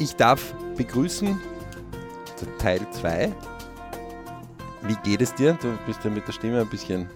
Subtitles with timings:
[0.00, 1.40] Ich darf begrüßen
[2.60, 3.34] Teil 2.
[4.82, 5.54] Wie geht es dir?
[5.54, 7.10] Du bist ja mit der Stimme ein bisschen.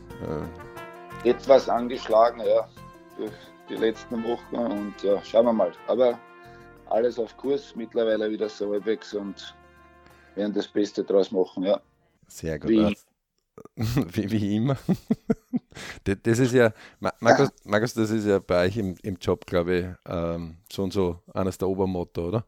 [1.25, 2.69] Äh Etwas angeschlagen, ja,
[3.17, 3.31] durch
[3.69, 5.71] die letzten Wochen und ja, schauen wir mal.
[5.87, 6.19] Aber
[6.87, 9.55] alles auf Kurs, mittlerweile wieder so halbwegs und
[10.35, 11.81] werden das Beste draus machen, ja.
[12.27, 12.71] Sehr gut.
[12.71, 12.97] Wie,
[13.77, 14.77] wie, wie immer.
[16.05, 19.87] das ist ja, Markus, Markus, das ist ja bei euch im, im Job, glaube ich,
[20.13, 22.45] ähm, so und so eines der Obermotto, oder?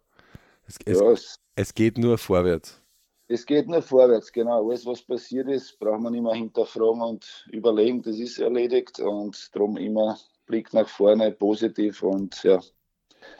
[0.66, 2.80] Es, es, ja, es, es, geht nur vorwärts.
[3.28, 4.68] Es geht nur vorwärts, genau.
[4.68, 9.76] Alles, was passiert ist, braucht man immer hinterfragen und überlegen, das ist erledigt und darum
[9.76, 12.60] immer Blick nach vorne, positiv und ja,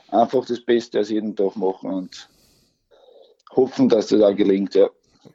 [0.09, 2.29] einfach das Beste aus jedem Tag machen und
[3.52, 4.88] hoffen, dass das auch gelingt, ja.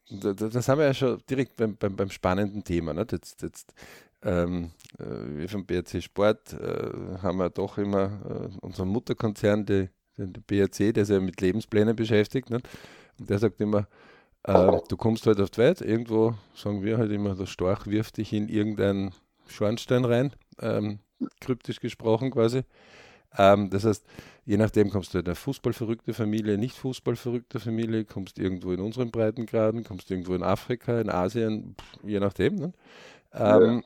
[0.10, 2.94] Das haben wir ja schon direkt beim, beim, beim spannenden Thema.
[2.94, 3.08] Ne?
[3.10, 3.74] Jetzt, jetzt
[4.24, 9.90] ähm, äh, wir vom BRC Sport äh, haben wir doch immer äh, unseren Mutterkonzern, die,
[10.20, 12.50] den BRC, der sich ja mit Lebensplänen beschäftigt.
[12.50, 12.60] Ne?
[13.20, 13.88] Und der sagt immer,
[14.44, 18.18] äh, du kommst halt auf die Welt, irgendwo sagen wir halt immer, der Storch wirft
[18.18, 19.14] dich in irgendeinen
[19.48, 21.00] Schornstein rein, ähm,
[21.42, 22.64] kryptisch gesprochen quasi.
[23.38, 24.06] Ähm, das heißt,
[24.46, 29.12] je nachdem kommst du in eine fußballverrückte Familie, nicht fußballverrückte Familie, kommst irgendwo in unseren
[29.12, 32.56] Breitengraden, kommst irgendwo in Afrika, in Asien, pff, je nachdem.
[32.56, 32.74] Ne?
[33.34, 33.84] Ähm,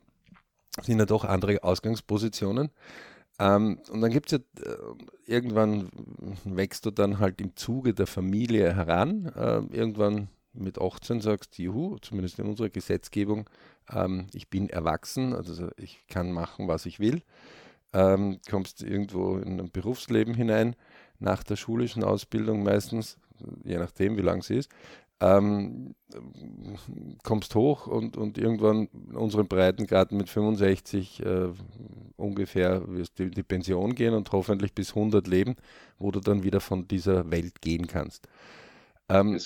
[0.78, 0.84] ja.
[0.84, 2.72] Sind ja doch andere Ausgangspositionen.
[3.39, 4.78] Ähm, und dann gibt es ja, äh,
[5.26, 5.89] irgendwann
[6.44, 9.25] wächst du dann halt im Zuge der Familie heran.
[9.36, 13.50] Äh, irgendwann mit 18 sagst, juhu, zumindest in unserer Gesetzgebung,
[13.92, 17.23] ähm, ich bin erwachsen, also ich kann machen, was ich will
[17.94, 20.75] ähm, kommst irgendwo in ein Berufsleben hinein,
[21.20, 23.18] nach der schulischen Ausbildung meistens,
[23.64, 24.70] je nachdem, wie lang sie ist,
[25.23, 25.95] ähm,
[27.23, 31.49] kommst hoch und, und irgendwann in unseren Breitengraden mit 65 äh,
[32.17, 35.55] ungefähr wirst du in die Pension gehen und hoffentlich bis 100 leben,
[35.97, 38.27] wo du dann wieder von dieser Welt gehen kannst.
[39.09, 39.39] Ähm,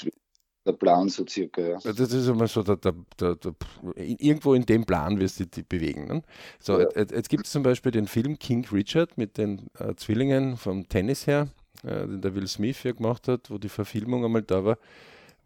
[0.65, 1.61] der Plan so circa.
[1.61, 1.77] Ja.
[1.77, 3.55] Das ist immer so, der, der, der,
[3.95, 6.07] irgendwo in dem Plan wirst du dich bewegen.
[6.07, 6.23] Ne?
[6.59, 6.87] So, ja.
[6.95, 10.89] jetzt, jetzt gibt es zum Beispiel den Film King Richard mit den äh, Zwillingen vom
[10.89, 11.47] Tennis her,
[11.83, 14.77] äh, den der Will Smith ja gemacht hat, wo die Verfilmung einmal da war,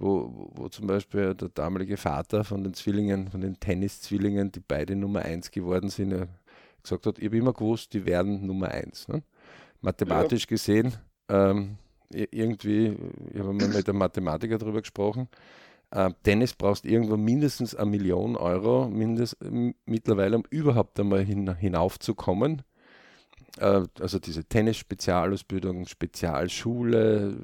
[0.02, 4.96] wo, wo zum Beispiel der damalige Vater von den Zwillingen, von den Tennis-Zwillingen, die beide
[4.96, 6.28] Nummer 1 geworden sind, äh,
[6.82, 9.08] gesagt hat, ich habe immer gewusst, die werden Nummer 1.
[9.10, 9.22] Ne?
[9.82, 10.50] Mathematisch ja.
[10.50, 10.94] gesehen
[11.30, 11.78] ähm,
[12.10, 12.98] irgendwie,
[13.32, 15.28] ich habe mal mit einem Mathematiker darüber gesprochen,
[15.92, 19.38] äh, Tennis brauchst irgendwo mindestens eine Million Euro mindest,
[19.86, 22.64] mittlerweile, um überhaupt einmal hin, hinaufzukommen.
[23.58, 27.36] Äh, also diese Tennis-Spezialausbildung, Spezialschule.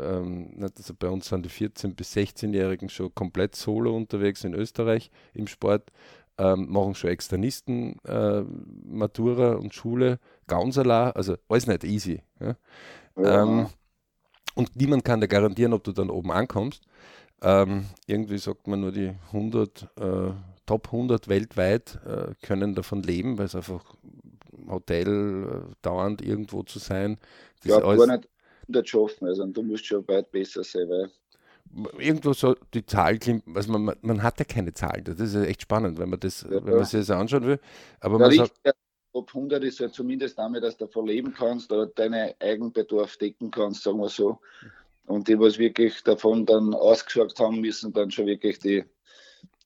[0.00, 5.10] Ähm, also bei uns sind die 14- bis 16-Jährigen schon komplett solo unterwegs in Österreich
[5.34, 5.90] im Sport.
[6.38, 8.42] Ähm, machen schon Externisten, äh,
[8.84, 12.20] Matura und Schule, Gaunsala, also alles nicht easy.
[12.40, 12.56] Ja?
[13.16, 13.42] Ja.
[13.42, 13.66] Ähm,
[14.54, 16.82] und niemand kann dir garantieren, ob du dann oben ankommst.
[17.42, 20.30] Ähm, irgendwie sagt man nur die 100, äh,
[20.66, 23.94] Top 100 weltweit äh, können davon leben, weil es einfach
[24.70, 27.18] Hotel äh, dauernd irgendwo zu sein.
[27.62, 28.28] Das ja, gar nicht
[28.62, 31.10] 100 schaffen, also du musst schon weit besser sein, weil
[31.98, 35.42] irgendwo so die Zahl klingt, also man, man hat ja keine Zahl, das ist ja
[35.42, 37.60] echt spannend, wenn man das, ja, wenn man sich das anschauen will.
[38.00, 38.52] Aber man sagt,
[39.16, 43.50] Top 100 ist ja zumindest damit, dass du davon leben kannst oder deinen Eigenbedarf decken
[43.50, 44.40] kannst, sagen wir so.
[45.06, 48.84] Und die, was wirklich davon dann ausgeschaut haben, müssen dann schon wirklich die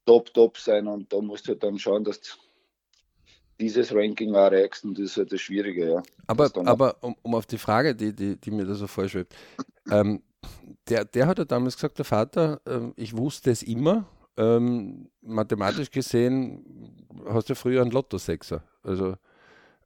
[0.05, 0.87] Top, Top sein.
[0.87, 2.39] Und da musst du dann schauen, dass
[3.61, 6.03] dieses Ranking auch erreichst und das ist halt das Schwierige, ja.
[6.27, 9.33] Aber, aber um, um, auf die Frage, die, die, die mir da so vorschwebt,
[9.91, 10.21] ähm,
[10.89, 14.07] der, der hat ja damals gesagt, der Vater, äh, ich wusste es immer,
[14.37, 18.63] ähm, mathematisch gesehen hast du früher einen Lotto-Sechser.
[18.83, 19.15] Also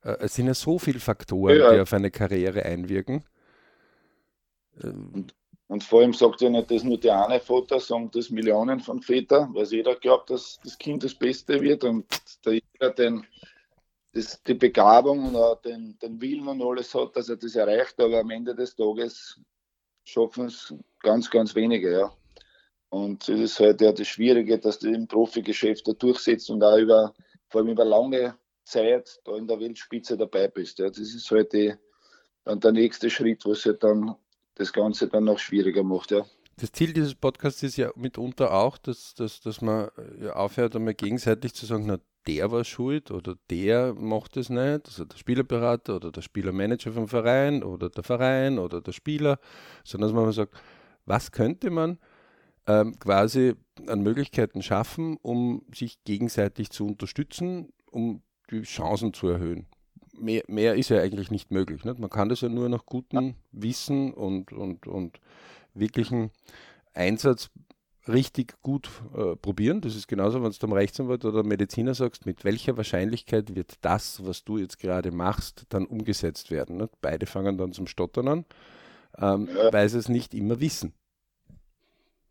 [0.03, 1.74] äh, es sind ja so viele Faktoren, ja.
[1.74, 3.24] die auf eine Karriere einwirken.
[4.81, 5.34] Und,
[5.68, 9.02] und, vor allem sagt ja nicht, dass nur der eine Vater, sondern das Millionen von
[9.02, 12.06] Vätern, weil jeder glaubt, dass das Kind das Beste wird und
[12.44, 13.25] da jeder den,
[14.16, 18.00] das, die Begabung und auch den, den Willen und alles hat, dass er das erreicht,
[18.00, 19.40] aber am Ende des Tages
[20.06, 22.14] schaffen es ganz, ganz wenige, ja.
[22.90, 26.78] Und das ist halt ja das Schwierige, dass du im Profigeschäft da durchsetzt und auch
[26.78, 27.14] über,
[27.50, 30.79] vor allem über lange Zeit da in der Weltspitze dabei bist.
[30.79, 30.88] Ja.
[30.88, 31.73] Das ist halt die,
[32.46, 34.16] dann der nächste Schritt, was halt dann
[34.53, 36.11] das Ganze dann noch schwieriger macht.
[36.11, 36.26] Ja.
[36.56, 39.90] Das Ziel dieses Podcasts ist ja mitunter auch, dass, dass, dass man
[40.22, 44.87] ja aufhört, einmal gegenseitig zu sagen, na, der war schuld oder der macht es nicht,
[44.87, 49.39] also der Spielerberater oder der Spielermanager vom Verein oder der Verein oder der Spieler,
[49.83, 50.53] sondern dass man sagt,
[51.05, 51.99] was könnte man
[52.67, 53.53] ähm, quasi
[53.87, 59.67] an Möglichkeiten schaffen, um sich gegenseitig zu unterstützen, um die Chancen zu erhöhen.
[60.17, 61.83] mehr, mehr ist ja eigentlich nicht möglich.
[61.83, 61.99] Nicht?
[61.99, 65.19] Man kann das ja nur nach gutem Wissen und, und, und
[65.73, 66.31] wirklichen
[66.93, 67.49] Einsatz
[68.07, 69.81] richtig gut äh, probieren.
[69.81, 74.25] Das ist genauso, wenn du dem Rechtsanwalt oder Mediziner sagst, mit welcher Wahrscheinlichkeit wird das,
[74.25, 76.78] was du jetzt gerade machst, dann umgesetzt werden.
[76.78, 76.91] Nicht?
[77.02, 78.46] Beide fangen dann zum Stottern an,
[79.17, 79.73] ähm, ja.
[79.73, 80.93] weil sie es nicht immer wissen.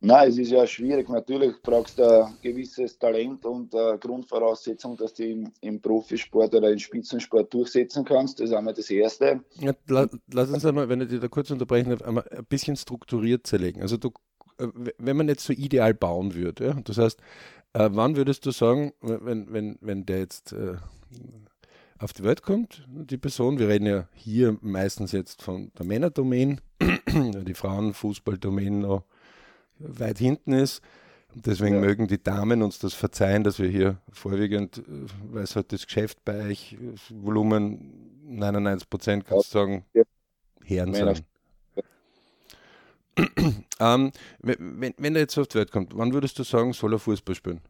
[0.00, 1.08] Nein, es ist ja schwierig.
[1.08, 6.78] Natürlich brauchst du ein gewisses Talent und Grundvoraussetzung, dass du im, im Profisport oder im
[6.78, 8.38] Spitzensport durchsetzen kannst.
[8.38, 9.40] Das ist einmal das Erste.
[9.60, 13.46] Ja, lass uns einmal, wenn ich dich da kurz unterbrechen darf, einmal ein bisschen strukturiert
[13.46, 13.80] zerlegen.
[13.80, 14.12] Also du,
[14.58, 17.20] wenn man jetzt so ideal bauen würde, ja, das heißt,
[17.74, 20.76] äh, wann würdest du sagen, wenn, wenn, wenn der jetzt äh,
[21.98, 26.60] auf die Welt kommt, die Person, wir reden ja hier meistens jetzt von der Männerdomain,
[27.08, 29.04] die Frauenfußballdomain noch
[29.78, 30.82] weit hinten ist.
[31.36, 31.80] Deswegen ja.
[31.80, 34.82] mögen die Damen uns das verzeihen, dass wir hier vorwiegend, äh,
[35.32, 36.76] weil es halt das Geschäft bei euch,
[37.10, 39.84] Volumen 99 Prozent, kannst du sagen.
[40.64, 41.14] Herren Männer.
[43.80, 46.98] ähm, wenn, wenn er jetzt auf die Welt kommt, wann würdest du sagen, soll er
[46.98, 47.60] Fußball spielen?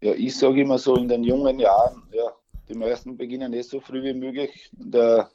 [0.00, 2.32] Ja, ich sage immer so in den jungen Jahren, ja,
[2.68, 4.70] die meisten beginnen nicht so früh wie möglich.
[4.72, 5.30] Der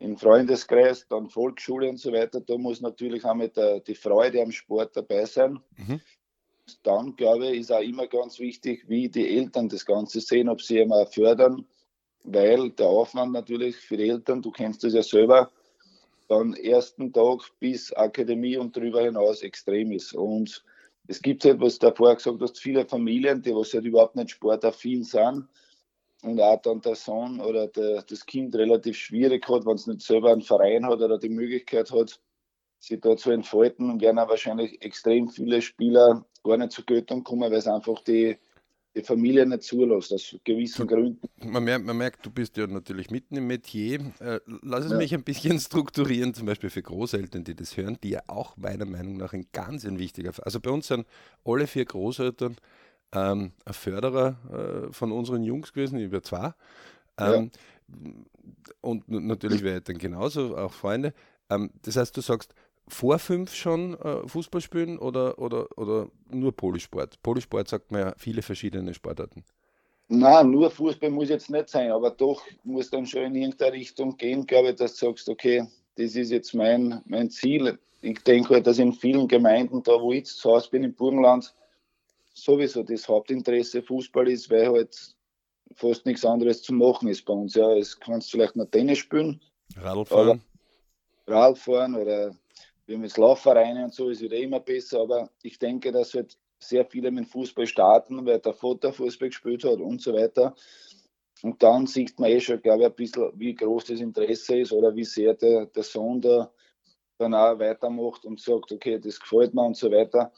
[0.00, 4.42] im Freundeskreis, dann Volksschule und so weiter, da muss natürlich auch mit der, die Freude
[4.42, 5.60] am Sport dabei sein.
[5.76, 6.00] Mhm.
[6.82, 10.62] Dann, glaube ich, ist auch immer ganz wichtig, wie die Eltern das Ganze sehen, ob
[10.62, 11.66] sie immer fördern,
[12.24, 15.50] weil der Aufwand natürlich für die Eltern, du kennst das ja selber,
[16.38, 20.14] dann ersten Tag bis Akademie und darüber hinaus extrem ist.
[20.14, 20.64] Und
[21.06, 24.30] es gibt halt, was du davor gesagt hast, viele Familien, die was halt überhaupt nicht
[24.30, 25.48] sportaffin sind,
[26.24, 30.00] und auch dann der Sohn oder der, das Kind relativ schwierig hat, wenn es nicht
[30.00, 32.18] selber einen Verein hat oder die Möglichkeit hat,
[32.78, 37.50] sich da zu entfalten, werden auch wahrscheinlich extrem viele Spieler gar nicht zur Göttung kommen,
[37.50, 38.38] weil es einfach die,
[38.94, 41.28] die Familie nicht zulässt, aus gewissen Gründen.
[41.44, 44.00] Man merkt, man merkt, du bist ja natürlich mitten im Metier.
[44.20, 44.98] Äh, lass es ja.
[44.98, 48.84] mich ein bisschen strukturieren, zum Beispiel für Großeltern, die das hören, die ja auch meiner
[48.86, 51.06] Meinung nach ein ganz ein wichtiger, also bei uns sind
[51.44, 52.56] alle vier Großeltern
[53.12, 56.54] ähm, ein Förderer äh, von unseren Jungs gewesen, über zwei.
[57.18, 57.50] Ähm,
[57.88, 58.10] ja.
[58.80, 61.14] Und natürlich wäre dann genauso, auch Freunde.
[61.50, 62.54] Ähm, das heißt, du sagst,
[62.88, 67.22] vor fünf schon äh, Fußball spielen oder, oder, oder nur Polisport?
[67.22, 69.44] Polisport sagt man ja viele verschiedene Sportarten.
[70.08, 74.16] Nein, nur Fußball muss jetzt nicht sein, aber doch muss dann schon in irgendeine Richtung
[74.16, 75.66] gehen, glaube ich, dass du sagst, okay,
[75.96, 77.78] das ist jetzt mein, mein Ziel.
[78.02, 81.54] Ich denke halt, dass in vielen Gemeinden, da wo ich zu Hause bin, im Burgenland,
[82.34, 85.14] sowieso das Hauptinteresse Fußball ist, weil halt
[85.74, 87.54] fast nichts anderes zu machen ist bei uns.
[87.54, 89.40] Ja, es kannst vielleicht noch Tennis spielen.
[89.76, 90.42] Radfahren.
[91.26, 92.36] Radfahren oder
[92.86, 96.36] wir haben jetzt Laufvereine und so, ist wieder immer besser, aber ich denke, dass halt
[96.58, 100.54] sehr viele mit Fußball starten, weil der Vater Fußball gespielt hat und so weiter.
[101.42, 104.72] Und dann sieht man eh schon, glaube ich, ein bisschen, wie groß das Interesse ist
[104.72, 106.50] oder wie sehr der, der Sohn da
[107.18, 110.32] dann auch weitermacht und sagt, okay, das gefällt mir und so weiter.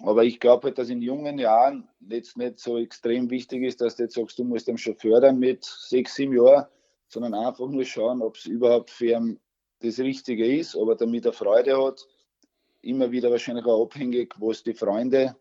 [0.00, 3.96] Aber ich glaube halt, dass in jungen Jahren jetzt nicht so extrem wichtig ist, dass
[3.96, 6.66] du jetzt sagst, du musst ihn schon fördern mit sechs, sieben Jahren,
[7.08, 9.40] sondern einfach nur schauen, ob es überhaupt für ihn
[9.80, 12.06] das Richtige ist, ob er damit eine Freude hat.
[12.82, 15.36] Immer wieder wahrscheinlich auch abhängig, was die Freunde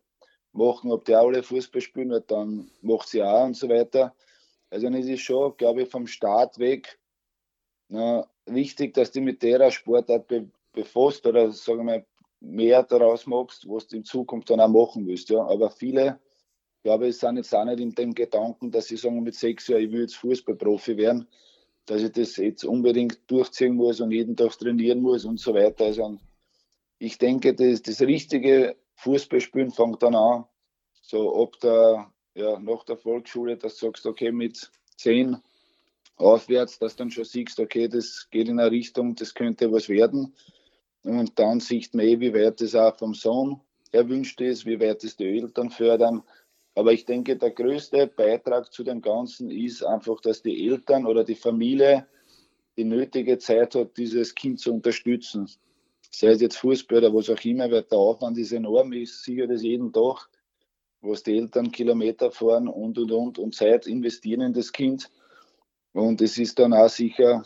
[0.54, 4.16] machen, ob die auch alle Fußball spielen, weil dann macht sie auch und so weiter.
[4.69, 7.00] Also es ist schon, glaube ich, vom Start weg
[7.90, 12.06] na, wichtig, dass die mit der Sportart be befasst oder sagen wir
[12.40, 15.30] mehr daraus machst, was du in Zukunft dann auch machen willst.
[15.30, 15.44] Ja.
[15.47, 16.19] Aber viele,
[16.83, 19.83] glaube ich, sind jetzt auch nicht in dem Gedanken, dass sie sagen, mit sechs Jahren,
[19.83, 21.28] ich will jetzt Fußballprofi werden,
[21.88, 25.86] dass ich das jetzt unbedingt durchziehen muss und jeden Tag trainieren muss und so weiter.
[25.86, 26.20] Also
[27.00, 30.46] ich denke, das, das richtige Fußballspielen fängt dann an,
[31.02, 35.38] so ab der, ja, nach der Volksschule, dass du sagst, okay, mit zehn
[36.18, 39.88] aufwärts, dass du dann schon siehst, okay, das geht in eine Richtung, das könnte was
[39.88, 40.36] werden.
[41.04, 45.04] Und dann sieht man eh, wie weit es auch vom Sohn erwünscht ist, wie weit
[45.06, 46.24] es die Eltern fördern.
[46.78, 51.24] Aber ich denke, der größte Beitrag zu dem Ganzen ist einfach, dass die Eltern oder
[51.24, 52.06] die Familie
[52.78, 55.50] die nötige Zeit hat, dieses Kind zu unterstützen.
[56.12, 58.94] Sei es jetzt Fußball oder was auch immer, weil der Aufwand ist enorm.
[58.94, 60.30] Ich sehe das jeden Tag,
[61.02, 65.10] was die Eltern Kilometer fahren und und und und Zeit investieren in das Kind.
[65.94, 67.44] Und es ist dann auch sicher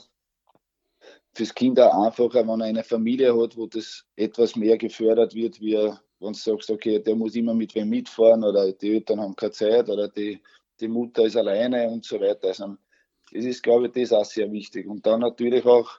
[1.34, 5.62] fürs Kind auch einfacher, wenn er eine Familie hat, wo das etwas mehr gefördert wird,
[5.62, 5.78] wie
[6.22, 9.52] wenn du sagst, okay, der muss immer mit wem mitfahren oder die Eltern haben keine
[9.52, 10.40] Zeit oder die,
[10.80, 12.50] die Mutter ist alleine und so weiter.
[12.50, 12.78] Also
[13.32, 14.88] es ist, glaube ich, das auch sehr wichtig.
[14.88, 15.90] Und dann natürlich auch,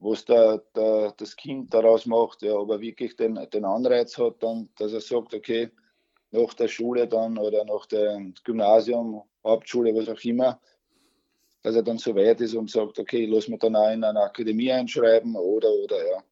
[0.00, 4.42] was der, der, das Kind daraus macht, ja, ob er wirklich den, den Anreiz hat,
[4.42, 5.70] dann, dass er sagt, okay,
[6.32, 10.60] nach der Schule dann oder nach dem Gymnasium, Hauptschule, was auch immer,
[11.62, 14.20] dass er dann so weit ist und sagt, okay, lass mich dann auch in eine
[14.20, 16.24] Akademie einschreiben oder, oder, ja.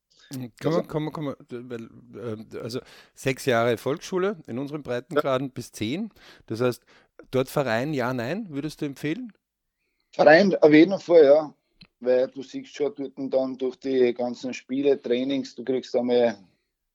[0.60, 2.80] Kann man, kann man, weil, äh, also
[3.14, 5.52] sechs Jahre Volksschule in unseren Breitengraden ja.
[5.52, 6.10] bis zehn.
[6.46, 6.84] Das heißt,
[7.32, 9.32] dort Verein, ja, nein, würdest du empfehlen?
[10.12, 11.54] Verein auf jeden Fall, ja.
[11.98, 16.38] Weil du siehst schon dort dann durch die ganzen Spiele, Trainings, du kriegst einmal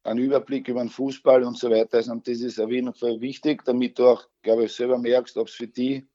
[0.04, 1.98] einen Überblick über den Fußball und so weiter.
[1.98, 5.36] Also, und das ist auf jeden Fall wichtig, damit du auch, glaube ich, selber merkst,
[5.38, 6.08] ob es für die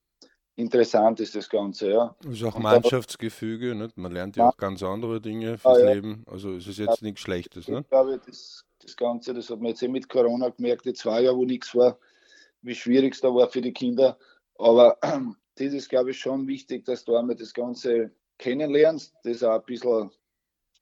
[0.61, 1.91] interessant ist, das Ganze.
[1.91, 2.15] Ja.
[2.25, 3.97] Es ist auch und Mannschaftsgefüge, nicht?
[3.97, 5.93] man lernt ja auch ganz andere Dinge fürs ah, ja.
[5.93, 6.25] Leben.
[6.27, 7.69] Also es ist jetzt ja, nichts Schlechtes.
[7.69, 11.23] Ich glaube, das, das Ganze, das hat man jetzt eh mit Corona gemerkt, die zwei
[11.23, 11.99] Jahre, wo nichts war,
[12.63, 14.19] wie schwierig es da war für die Kinder.
[14.59, 14.99] Aber
[15.57, 19.65] das ist, glaube ich, schon wichtig, dass du einmal das Ganze kennenlernst, das auch ein
[19.67, 20.11] bisschen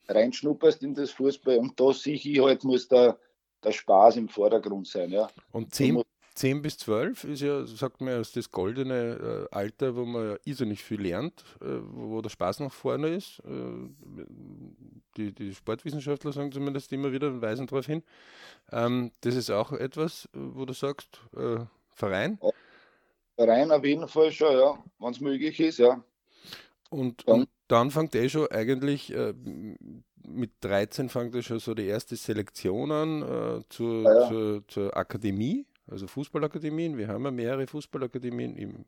[0.08, 3.18] reinschnupperst in das Fußball und da sehe ich halt, muss der,
[3.62, 5.11] der Spaß im Vordergrund sein.
[5.11, 5.28] Ja.
[5.52, 6.02] Und 10,
[6.38, 10.37] 10 bis 12 ist ja, sagt man, ist das goldene äh, Alter, wo man ja
[10.45, 13.40] irrsinnig viel lernt, äh, wo der Spaß nach vorne ist.
[13.40, 14.23] Äh,
[15.16, 18.04] die, die, Sportwissenschaftler sagen zumindest immer wieder, weisen darauf hin.
[18.71, 22.38] Ähm, das ist auch etwas, wo du sagst, äh, Verein?
[23.35, 26.02] Verein auf jeden Fall schon, ja, wenn es möglich ist, ja.
[26.90, 29.35] Und, und dann fängt eh schon eigentlich äh,
[30.28, 34.28] mit 13 fängt er schon so die erste Selektion an äh, zur, ja, ja.
[34.28, 36.97] Zur, zur, Akademie, also Fußballakademien.
[36.97, 38.85] Wir haben ja mehrere Fußballakademien im,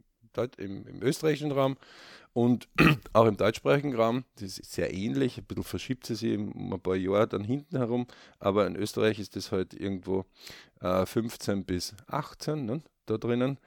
[0.59, 1.77] im, im österreichischen Raum
[2.33, 2.69] und
[3.13, 4.25] auch im deutschsprachigen Raum.
[4.37, 7.77] Das ist sehr ähnlich, ein bisschen verschiebt sie sich um ein paar Jahre dann hinten
[7.77, 8.07] herum,
[8.39, 10.25] aber in Österreich ist das halt irgendwo
[10.81, 13.59] äh, 15 bis 18 ne, da drinnen.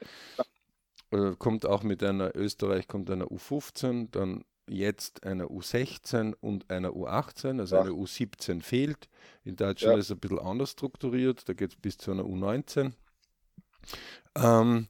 [1.11, 6.91] Äh, kommt auch mit einer, Österreich kommt einer U15, dann jetzt einer U16 und einer
[6.91, 7.81] U18, also ja.
[7.81, 9.09] eine U17 fehlt.
[9.43, 9.99] In Deutschland ja.
[9.99, 12.93] ist es ein bisschen anders strukturiert, da geht es bis zu einer U19.
[14.35, 14.87] Ähm,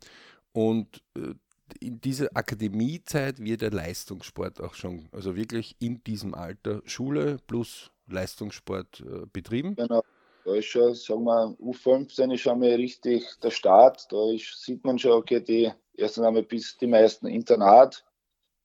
[0.51, 1.33] und äh,
[1.79, 7.91] in dieser Akademiezeit wird der Leistungssport auch schon, also wirklich in diesem Alter Schule plus
[8.07, 9.75] Leistungssport äh, betrieben.
[9.75, 10.03] Genau.
[10.45, 14.11] Da ist schon, sagen wir, U15 ist schon mal richtig der Start.
[14.11, 18.03] Da ist, sieht man schon, okay, die ersten einmal bis die meisten Internat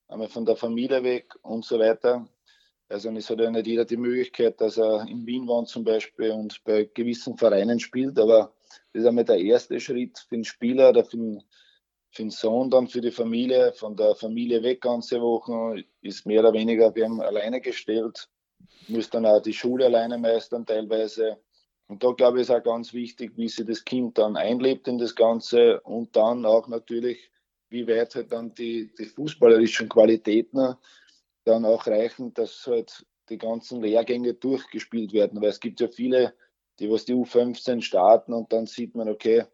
[0.09, 2.27] einmal von der Familie weg und so weiter.
[2.89, 6.31] Also es hat ja nicht jeder die Möglichkeit, dass er in Wien wohnt zum Beispiel
[6.31, 8.51] und bei gewissen Vereinen spielt, aber
[8.93, 11.43] das ist einmal der erste Schritt für den Spieler oder für den,
[12.11, 16.41] für den Sohn, dann für die Familie, von der Familie weg ganze Wochen, ist mehr
[16.41, 18.29] oder weniger wir haben alleine gestellt,
[18.87, 21.37] muss dann auch die Schule alleine meistern teilweise.
[21.87, 24.97] Und da glaube ich ist auch ganz wichtig, wie sich das Kind dann einlebt in
[24.97, 27.31] das Ganze und dann auch natürlich
[27.69, 30.75] wie weit halt dann die, die fußballerischen Qualitäten
[31.45, 35.41] dann auch reichen, dass halt die ganzen Lehrgänge durchgespielt werden.
[35.41, 36.33] Weil es gibt ja viele,
[36.79, 39.45] die was die U15 starten und dann sieht man, okay,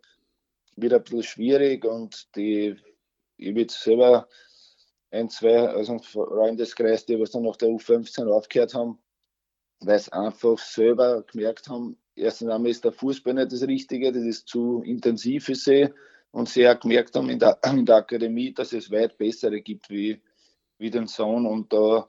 [0.75, 2.75] wird ein bisschen schwierig und die,
[3.37, 4.27] ich will selber
[5.11, 8.99] ein, zwei, also ein Freundeskreis, die was dann nach der U15 aufgehört haben,
[9.79, 14.23] weil sie einfach selber gemerkt haben, erstens einmal ist der Fußball nicht das Richtige, das
[14.23, 15.89] ist zu intensiv für sie
[16.31, 19.89] und sie auch gemerkt haben in der, in der Akademie, dass es weit bessere gibt
[19.89, 20.21] wie,
[20.77, 21.45] wie den Sohn.
[21.45, 22.07] Und da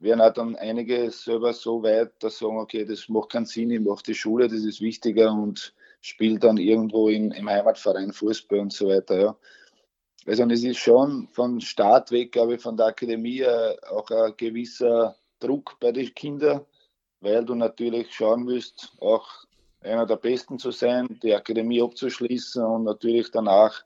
[0.00, 3.80] werden auch dann einige selber so weit, dass sagen, okay, das macht keinen Sinn, ich
[3.80, 8.72] mache die Schule, das ist wichtiger und spiele dann irgendwo in, im Heimatverein Fußball und
[8.72, 9.20] so weiter.
[9.20, 9.36] Ja.
[10.26, 14.34] Also es ist schon von Start weg, glaube ich, von der Akademie äh, auch ein
[14.36, 16.64] gewisser Druck bei den Kindern,
[17.20, 19.26] weil du natürlich schauen willst, auch
[19.82, 23.82] einer der Besten zu sein, die Akademie abzuschließen und natürlich danach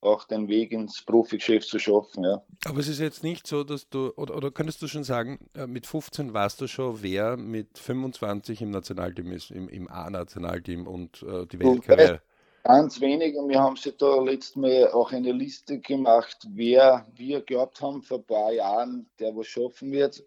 [0.00, 2.24] auch den Weg ins Profigeschäft zu schaffen.
[2.24, 2.42] Ja.
[2.64, 5.66] Aber es ist jetzt nicht so, dass du, oder, oder könntest du schon sagen, äh,
[5.66, 11.22] mit 15 warst du schon, wer mit 25 im Nationalteam ist, im, im A-Nationalteam und
[11.22, 12.22] äh, die Weltkarriere?
[12.62, 17.40] Ganz wenig und wir haben sie da letztes Mal auch eine Liste gemacht, wer wir
[17.40, 20.24] glaubt haben vor ein paar Jahren, der was schaffen wird.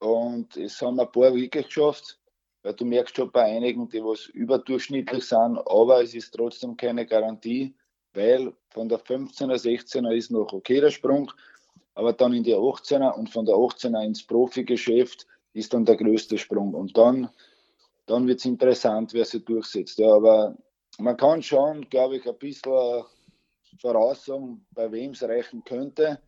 [0.00, 2.18] Und es haben ein paar wirklich geschafft.
[2.62, 7.06] Weil du merkst schon bei einigen, die was überdurchschnittlich sind, aber es ist trotzdem keine
[7.06, 7.76] Garantie,
[8.18, 11.30] weil von der 15er, 16er ist noch okay der Sprung,
[11.94, 16.36] aber dann in die 18er und von der 18er ins Profigeschäft ist dann der größte
[16.36, 16.74] Sprung.
[16.74, 17.30] Und dann,
[18.06, 19.98] dann wird es interessant, wer sich durchsetzt.
[19.98, 20.56] Ja, aber
[20.98, 23.04] man kann schon, glaube ich, ein bisschen
[23.80, 26.20] voraussagen, bei wem es reichen könnte,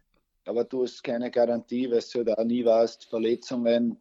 [0.46, 3.98] aber du hast keine Garantie, weil du halt auch nie weißt, Verletzungen,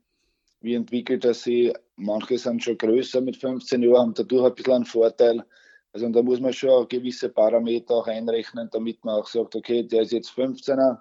[0.61, 1.73] wie entwickelt er sich.
[1.95, 5.45] Manche sind schon größer mit 15 Jahren, haben dadurch ein bisschen einen Vorteil.
[5.91, 10.03] Also da muss man schon gewisse Parameter auch einrechnen, damit man auch sagt, okay, der
[10.03, 10.99] ist jetzt 15er,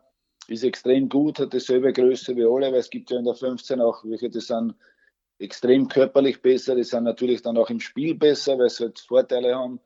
[0.49, 3.81] ist extrem gut, hat dieselbe Größe wie alle, weil es gibt ja in der 15
[3.81, 4.75] auch welche, die sind
[5.39, 9.55] extrem körperlich besser, die sind natürlich dann auch im Spiel besser, weil sie halt Vorteile
[9.55, 9.81] haben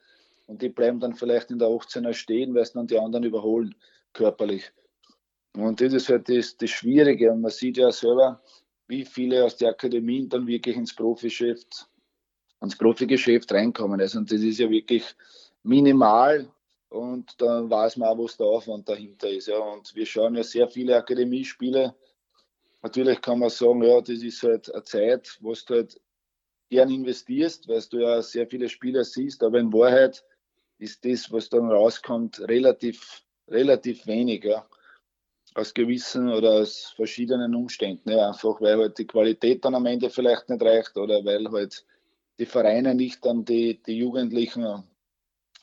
[0.47, 3.75] und die bleiben dann vielleicht in der 18er stehen, weil es dann die anderen überholen
[4.13, 4.73] körperlich.
[5.55, 7.31] Und das ist halt das, das Schwierige.
[7.33, 8.43] Und man sieht ja selber,
[8.89, 11.89] wie viele aus der Akademie dann wirklich ins Profigeschäft,
[12.63, 14.01] ins Profigeschäft reinkommen.
[14.01, 15.05] Also, und das ist ja wirklich
[15.63, 16.49] minimal
[16.89, 19.49] und dann weiß man auch, was der Aufwand dahinter ist.
[19.49, 19.59] Ja.
[19.59, 21.95] Und wir schauen ja sehr viele Akademiespiele.
[22.83, 26.01] Natürlich kann man sagen, ja, das ist halt eine Zeit, wo du halt
[26.69, 30.25] gern investierst, weil du ja sehr viele Spieler siehst, aber in Wahrheit
[30.79, 34.45] ist das, was dann rauskommt, relativ, relativ wenig.
[34.45, 34.67] Ja.
[35.55, 38.11] Aus gewissen oder aus verschiedenen Umständen.
[38.11, 38.29] Ja.
[38.29, 41.85] Einfach weil halt die Qualität dann am Ende vielleicht nicht reicht oder weil halt
[42.39, 44.85] die Vereine nicht dann die, die Jugendlichen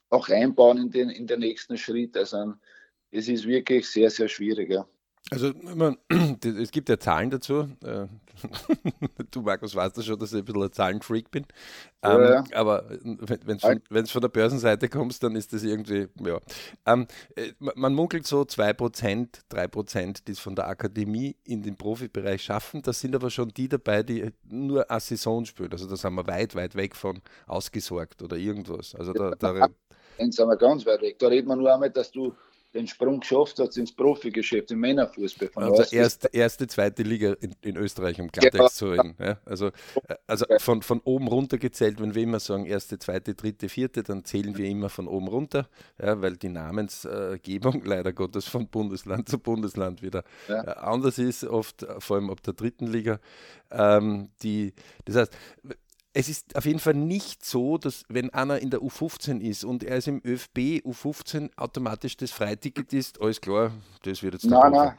[0.09, 2.17] auch einbauen in den, in den nächsten Schritt.
[2.17, 2.53] Also
[3.11, 4.71] es ist wirklich sehr, sehr schwierig.
[4.71, 4.87] Ja.
[5.31, 5.97] Also man,
[6.43, 7.67] es gibt ja Zahlen dazu.
[7.83, 8.07] Äh,
[9.31, 11.45] du, Markus, weißt ja schon, dass ich ein bisschen ein Zahlenfreak bin.
[12.01, 12.43] Ähm, ja, ja.
[12.53, 16.39] Aber wenn es von, von, der Börsenseite kommt, dann ist das irgendwie, ja.
[16.85, 22.43] Ähm, äh, man munkelt so 2%, 3%, die es von der Akademie in den Profibereich
[22.43, 22.81] schaffen.
[22.81, 25.71] Das sind aber schon die dabei, die nur eine Saison spielen.
[25.71, 28.95] Also da sind wir weit, weit weg von ausgesorgt oder irgendwas.
[28.95, 29.67] Also da, da,
[30.17, 31.19] dann sind wir ganz weit weg.
[31.19, 32.33] Da reden wir nur einmal, dass du
[32.73, 35.49] den Sprung geschafft hast ins Profigeschäft, im Männerfußball.
[35.49, 38.69] Von also erste, erste, zweite Liga in, in Österreich, um Klartext ja.
[38.69, 39.15] zu reden.
[39.19, 39.71] Ja, also
[40.27, 44.23] also von, von oben runter gezählt, wenn wir immer sagen erste, zweite, dritte, vierte, dann
[44.25, 45.67] zählen wir immer von oben runter,
[46.01, 50.23] ja, weil die Namensgebung leider Gottes von Bundesland zu Bundesland wieder.
[50.47, 53.19] Äh, anders ist, oft vor allem ab der dritten Liga.
[53.71, 54.73] Ähm, die,
[55.05, 55.37] das heißt,
[56.13, 59.83] es ist auf jeden Fall nicht so, dass wenn einer in der U15 ist und
[59.83, 63.71] er ist im ÖFB U15 automatisch das Freiticket ist, alles klar,
[64.03, 64.97] das wird jetzt Nein, nein.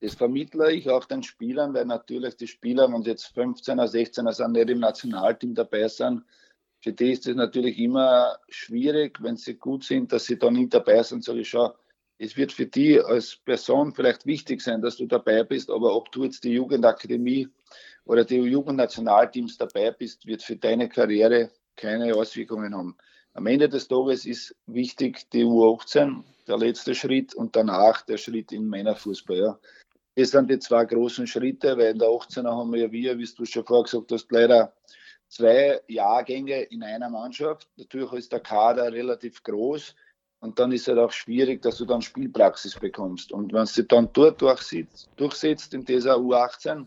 [0.00, 4.32] Das vermittle ich auch den Spielern, weil natürlich die Spieler, wenn sie jetzt 15er, 16er
[4.32, 6.22] sind, nicht im Nationalteam dabei sind,
[6.80, 10.72] für die ist es natürlich immer schwierig, wenn sie gut sind, dass sie da nicht
[10.72, 11.24] dabei sind.
[11.24, 11.74] Sage ich, schau,
[12.18, 16.12] es wird für die als Person vielleicht wichtig sein, dass du dabei bist, aber ob
[16.12, 17.48] du jetzt die Jugendakademie
[18.08, 22.96] oder die Jugendnationalteams dabei bist, wird für deine Karriere keine Auswirkungen haben.
[23.34, 28.50] Am Ende des Tages ist wichtig die U18, der letzte Schritt und danach der Schritt
[28.50, 29.36] in Männerfußball.
[29.36, 29.58] Ja.
[30.16, 33.44] Das sind die zwei großen Schritte, weil in der 18er haben wir ja wie du
[33.44, 34.72] schon vorher gesagt hast, leider
[35.28, 37.68] zwei Jahrgänge in einer Mannschaft.
[37.76, 39.94] Natürlich ist der Kader relativ groß
[40.40, 43.32] und dann ist es halt auch schwierig, dass du dann Spielpraxis bekommst.
[43.32, 46.86] Und wenn du dann dort durchsetzt, durchsetzt in dieser U18,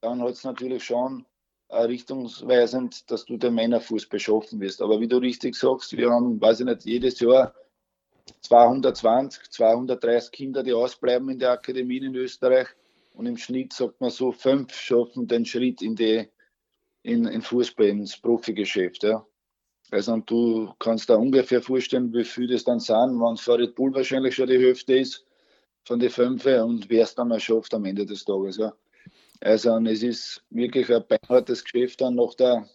[0.00, 1.26] dann hat es natürlich schon
[1.68, 4.80] äh, richtungsweisend, dass du den Männerfuß beschaffen wirst.
[4.82, 7.54] Aber wie du richtig sagst, wir haben, weiß ich nicht, jedes Jahr
[8.42, 12.68] 220, 230 Kinder, die ausbleiben in der Akademie in Österreich.
[13.14, 16.28] Und im Schnitt sagt man so, fünf schaffen den Schritt in die
[17.02, 19.02] in, in Fußball, ins Profigeschäft.
[19.02, 19.26] Ja.
[19.90, 23.94] Also und du kannst da ungefähr vorstellen, wie viel das dann sind, wenn Farid Bull
[23.94, 25.24] wahrscheinlich schon die Hälfte ist
[25.84, 28.58] von den fünf und wer es dann mal schafft am Ende des Tages.
[28.58, 28.74] Ja.
[29.40, 32.68] Also es ist wirklich ein beinhartes Geschäft dann nach der,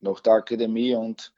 [0.00, 1.32] nach der Akademie und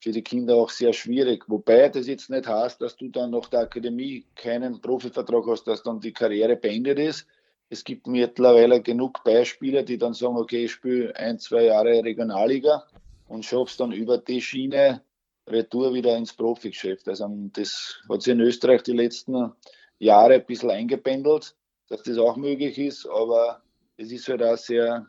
[0.00, 1.48] für die Kinder auch sehr schwierig.
[1.48, 5.82] Wobei das jetzt nicht heißt, dass du dann nach der Akademie keinen Profivertrag hast, dass
[5.82, 7.26] dann die Karriere beendet ist.
[7.70, 12.86] Es gibt mittlerweile genug Beispiele, die dann sagen, okay, ich spiele ein, zwei Jahre Regionalliga
[13.28, 15.02] und schaffst dann über die Schiene
[15.46, 17.08] Retour wieder ins Profigeschäft.
[17.08, 19.52] Also das hat sich in Österreich die letzten
[19.98, 21.56] Jahre ein bisschen eingependelt,
[21.88, 23.63] dass das auch möglich ist, aber
[23.96, 25.06] es ist halt auch sehr,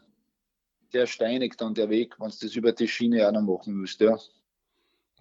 [0.91, 3.99] sehr steinig dann der Weg, wenn du das über die Schiene auch noch machen müsst.
[4.01, 4.17] Ja,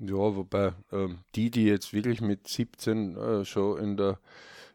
[0.01, 4.19] ja wobei ähm, die, die jetzt wirklich mit 17 äh, schon in der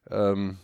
[0.10, 0.58] ähm,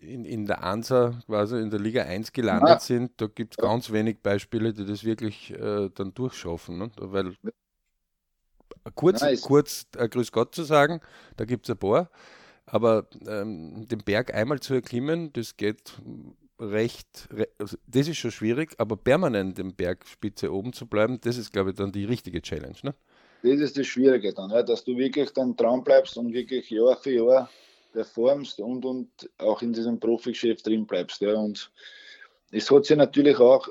[0.00, 2.78] in, in der ANSA quasi in der Liga 1 gelandet ja.
[2.78, 6.78] sind, da gibt es ganz wenig Beispiele, die das wirklich äh, dann durchschaffen.
[6.78, 6.90] Ne?
[6.96, 7.34] Weil
[8.94, 9.42] kurz, nice.
[9.42, 11.00] kurz äh, Grüß Gott zu sagen,
[11.36, 12.10] da gibt es ein paar,
[12.66, 16.00] aber ähm, den Berg einmal zu erklimmen, das geht
[16.58, 21.52] recht, also das ist schon schwierig, aber permanent im Bergspitze oben zu bleiben, das ist,
[21.52, 22.76] glaube ich, dann die richtige Challenge.
[22.82, 22.94] Ne?
[23.42, 26.96] Das ist das Schwierige dann, ja, dass du wirklich dann dran bleibst und wirklich Jahr
[26.96, 27.50] für Jahr
[27.92, 31.20] performst und, und auch in diesem Profigeschäft drin bleibst.
[31.20, 31.34] Ja.
[31.34, 31.70] Und
[32.50, 33.68] es hat sich natürlich auch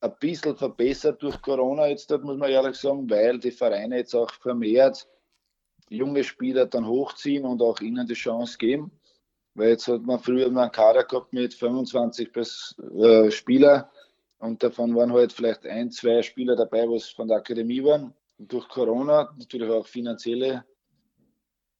[0.00, 4.32] ein bisschen verbessert durch Corona, jetzt muss man ehrlich sagen, weil die Vereine jetzt auch
[4.32, 5.06] vermehrt
[5.90, 8.90] junge Spieler dann hochziehen und auch ihnen die Chance geben.
[9.60, 13.90] Weil jetzt hat man früher einen Kader gehabt mit 25 bis, äh, Spieler
[14.38, 18.14] und davon waren halt vielleicht ein, zwei Spieler dabei, was von der Akademie waren.
[18.38, 20.64] Und durch Corona, natürlich auch finanzielle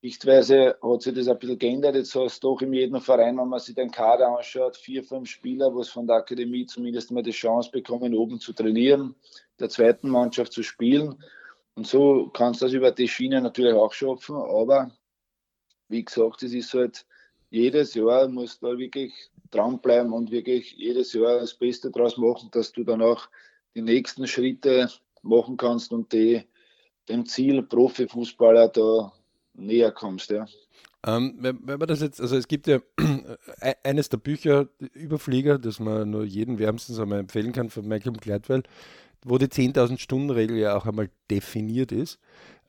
[0.03, 1.95] Sichtweise, hat sich das ein bisschen geändert.
[1.95, 5.31] Jetzt hast du doch in jedem Verein, wenn man sich den Kader anschaut, vier, fünf
[5.31, 9.15] Spieler, was von der Akademie zumindest mal die Chance bekommen, oben zu trainieren,
[9.59, 11.25] der zweiten Mannschaft zu spielen.
[11.77, 14.91] Und so kannst du das über die Schiene natürlich auch schaffen, aber
[15.89, 17.07] wie gesagt, es ist halt
[17.51, 19.13] jedes Jahr musst du da wirklich
[19.51, 23.29] dranbleiben und wirklich jedes Jahr das Beste draus machen, dass du dann auch
[23.75, 24.89] die nächsten Schritte
[25.23, 26.43] machen kannst und die,
[27.09, 29.13] dem Ziel Profifußballer da
[29.55, 30.31] näher kommst.
[30.31, 30.47] Ja.
[31.07, 32.79] Ähm, wenn, wenn, man das jetzt, also es gibt ja
[33.61, 38.13] äh, eines der Bücher, Überflieger, das man nur jedem wärmstens einmal empfehlen kann von Michael
[38.13, 38.63] Gladwell,
[39.25, 42.19] wo die 10.000 Stunden Regel ja auch einmal definiert ist,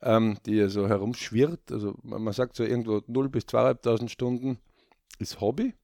[0.02, 1.70] ähm, die ja so herumschwirrt.
[1.70, 4.58] Also man, man sagt so irgendwo 0 bis 2.500 Stunden
[5.18, 5.74] ist Hobby,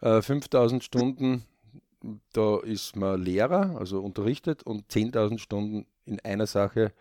[0.00, 1.44] äh, 5.000 Stunden
[2.32, 6.92] da ist man Lehrer, also unterrichtet und 10.000 Stunden in einer Sache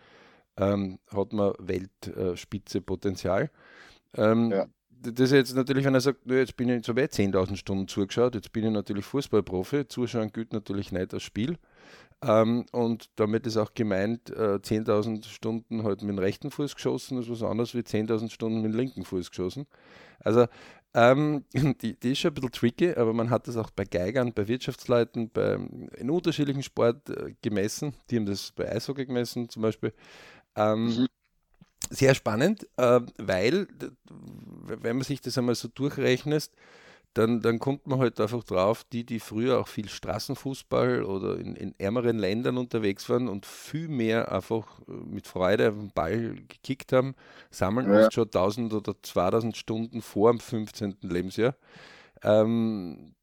[0.57, 3.49] ähm, hat man Weltspitze-Potenzial.
[4.15, 4.67] Ähm, ja
[5.01, 8.35] das ist jetzt natürlich, wenn er sagt, jetzt bin ich so weit 10.000 Stunden zugeschaut,
[8.35, 11.57] jetzt bin ich natürlich Fußballprofi, Zuschauen gilt natürlich nicht das Spiel.
[12.21, 17.17] Ähm, und damit ist auch gemeint, äh, 10.000 Stunden halt mit dem rechten Fuß geschossen,
[17.17, 19.67] das ist was anderes wie 10.000 Stunden mit dem linken Fuß geschossen.
[20.19, 20.47] Also
[20.93, 21.45] ähm,
[21.81, 24.47] die, die, ist schon ein bisschen tricky, aber man hat das auch bei Geigern, bei
[24.47, 25.53] Wirtschaftsleuten, bei,
[25.97, 27.93] in unterschiedlichen Sport äh, gemessen.
[28.09, 29.93] Die haben das bei Eishockey gemessen zum Beispiel.
[30.55, 31.07] Ähm, mhm
[31.89, 33.67] sehr spannend, äh, weil,
[34.63, 36.51] wenn man sich das einmal so durchrechnet,
[37.13, 41.55] dann, dann kommt man halt einfach drauf, die, die früher auch viel Straßenfußball oder in,
[41.55, 46.35] in ärmeren Ländern unterwegs waren und viel mehr einfach äh, mit Freude auf den Ball
[46.47, 47.15] gekickt haben,
[47.49, 48.05] sammeln ja.
[48.05, 50.97] oft schon 1000 oder 2000 Stunden vor dem 15.
[51.01, 51.55] Lebensjahr.
[52.21, 53.15] Ähm,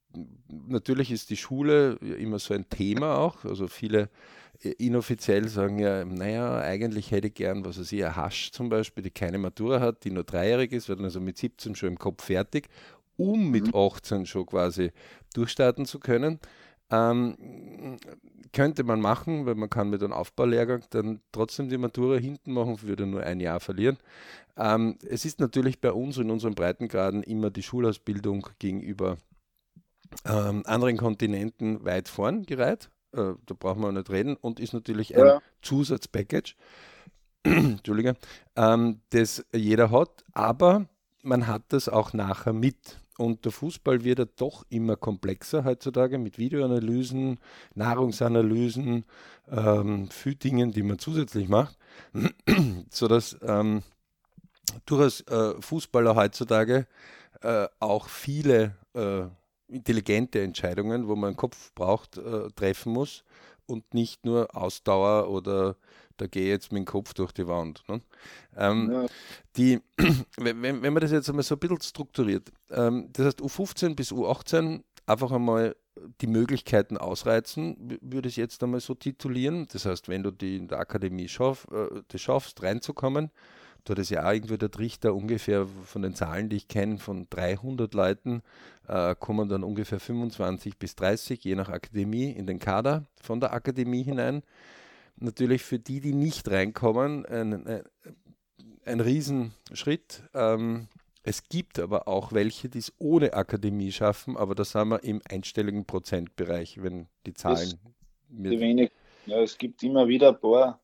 [0.49, 3.45] natürlich ist die Schule immer so ein Thema auch.
[3.45, 4.09] Also viele
[4.79, 9.05] inoffiziell sagen ja, naja, eigentlich hätte ich gern, was weiß ich, ein Hasch zum Beispiel,
[9.05, 11.99] die keine Matura hat, die nur dreijährig ist, wird dann also mit 17 schon im
[11.99, 12.69] Kopf fertig,
[13.17, 14.27] um mit 18 mhm.
[14.27, 14.93] schon quasi
[15.35, 16.39] durchstarten zu können.
[16.89, 17.99] Ähm,
[18.53, 22.81] könnte man machen, weil man kann mit einem Aufbaulehrgang dann trotzdem die Matura hinten machen,
[22.83, 23.99] würde nur ein Jahr verlieren.
[24.57, 29.19] Ähm, es ist natürlich bei uns in unseren Breitengraden immer die Schulausbildung gegenüber
[30.25, 35.17] ähm, anderen Kontinenten weit vorn gereiht äh, da brauchen wir nicht reden, und ist natürlich
[35.17, 35.43] ein ja.
[35.63, 36.55] Zusatzpackage,
[37.43, 38.17] Entschuldige,
[38.57, 40.87] ähm, das jeder hat, aber
[41.23, 43.01] man hat das auch nachher mit.
[43.19, 47.39] Und der Fußball wird ja doch immer komplexer heutzutage mit Videoanalysen,
[47.75, 49.05] Nahrungsanalysen,
[49.51, 51.79] ähm, viel Dingen, die man zusätzlich macht,
[52.91, 53.83] sodass ähm,
[54.85, 56.87] durchaus äh, Fußballer heutzutage
[57.43, 59.25] äh, auch viele äh,
[59.69, 63.25] intelligente Entscheidungen, wo man einen Kopf braucht, äh, treffen muss
[63.67, 65.77] und nicht nur Ausdauer oder
[66.17, 67.83] da gehe ich jetzt mit dem Kopf durch die Wand.
[67.89, 68.01] Ne?
[68.57, 69.07] Ähm, ja.
[69.57, 69.81] die,
[70.37, 74.13] wenn, wenn man das jetzt einmal so ein bisschen strukturiert, ähm, das heißt U15 bis
[74.13, 75.77] U18 einfach einmal
[76.21, 79.67] die Möglichkeiten ausreizen, würde ich jetzt einmal so titulieren.
[79.73, 83.31] Das heißt, wenn du die in der Akademie schaff, äh, das schaffst, reinzukommen,
[83.87, 87.29] Dort ist ja auch irgendwie der Trichter ungefähr von den Zahlen, die ich kenne, von
[87.31, 88.43] 300 Leuten
[88.89, 93.53] äh, kommen dann ungefähr 25 bis 30, je nach Akademie, in den Kader von der
[93.53, 94.43] Akademie hinein.
[95.19, 97.83] Natürlich für die, die nicht reinkommen, ein, ein,
[98.85, 100.23] ein Riesenschritt.
[100.35, 100.89] Ähm,
[101.23, 105.23] es gibt aber auch welche, die es ohne Akademie schaffen, aber da sind wir im
[105.29, 107.75] einstelligen Prozentbereich, wenn die Zahlen.
[108.29, 108.91] Wenig.
[109.27, 110.81] Ja, es gibt immer wieder ein paar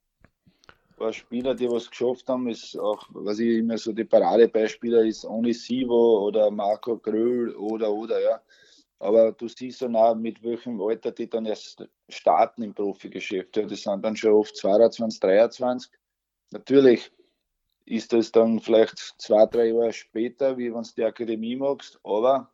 [1.02, 5.24] paar Spieler, die was geschafft haben, ist auch, was ich immer so die Paradebeispieler ist,
[5.24, 8.40] Onisivo oder Marco Gröhl oder oder ja.
[9.02, 13.56] Aber du siehst dann auch, mit welchem Alter die dann erst starten im Profigeschäft.
[13.56, 15.90] Ja, das sind dann schon oft 22, 23.
[16.52, 17.10] Natürlich
[17.84, 22.52] ist das dann vielleicht zwei, drei Jahre später, wie wenn du die Akademie magst, aber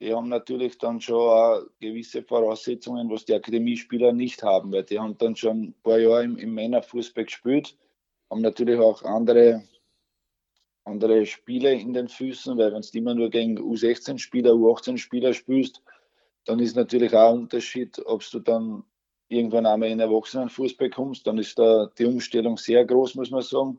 [0.00, 5.18] die haben natürlich dann schon gewisse Voraussetzungen, was die Akademiespieler nicht haben, weil die haben
[5.18, 7.76] dann schon ein paar Jahre im, im Männerfußball gespielt,
[8.30, 9.62] haben natürlich auch andere,
[10.84, 15.82] andere Spiele in den Füßen, weil wenn du immer nur gegen U16-Spieler, U18-Spieler spielst,
[16.44, 18.82] dann ist natürlich auch ein Unterschied, ob du dann
[19.28, 23.78] irgendwann einmal in Erwachsenenfußball kommst, dann ist da die Umstellung sehr groß, muss man sagen.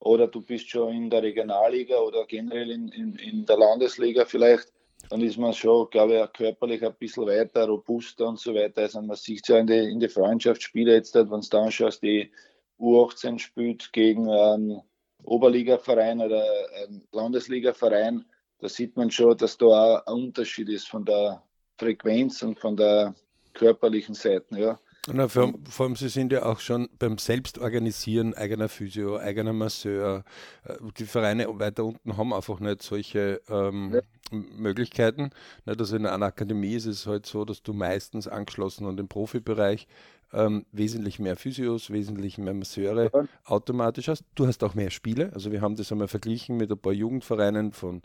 [0.00, 4.72] Oder du bist schon in der Regionalliga oder generell in, in, in der Landesliga vielleicht
[5.10, 8.82] dann ist man schon, glaube ich, körperlich ein bisschen weiter, robuster und so weiter.
[8.82, 12.30] Also man sieht ja in den in die Freundschaftsspiele jetzt, wenn du da anschaust, die
[12.78, 14.82] U18 spielt gegen einen
[15.24, 16.44] Oberligaverein oder
[16.82, 18.24] einen Landesligaverein,
[18.60, 21.42] da sieht man schon, dass da auch ein Unterschied ist von der
[21.78, 23.14] Frequenz und von der
[23.54, 24.58] körperlichen Seite.
[24.58, 24.78] Ja.
[25.10, 30.22] Na, vor, vor, allem, Sie sind ja auch schon beim Selbstorganisieren eigener Physio, eigener Masseur.
[30.64, 34.00] Äh, die Vereine weiter unten haben einfach nicht solche ähm, ja.
[34.30, 35.30] Möglichkeiten.
[35.64, 39.08] Nicht, also in einer Akademie ist es halt so, dass du meistens angeschlossen an den
[39.08, 39.86] Profibereich
[40.32, 43.24] ähm, wesentlich mehr Physios, wesentlich mehr Masseure ja.
[43.44, 44.24] automatisch hast.
[44.34, 45.32] Du hast auch mehr Spiele.
[45.32, 48.02] Also wir haben das einmal verglichen mit ein paar Jugendvereinen von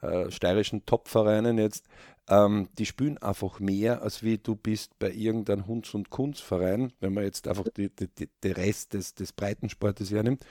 [0.00, 1.86] äh, steirischen Topvereinen jetzt.
[2.28, 7.14] Ähm, die spielen einfach mehr, als wie du bist bei irgendeinem Hunds- und Kunstverein, wenn
[7.14, 10.44] man jetzt einfach den Rest des, des Breitensportes hernimmt.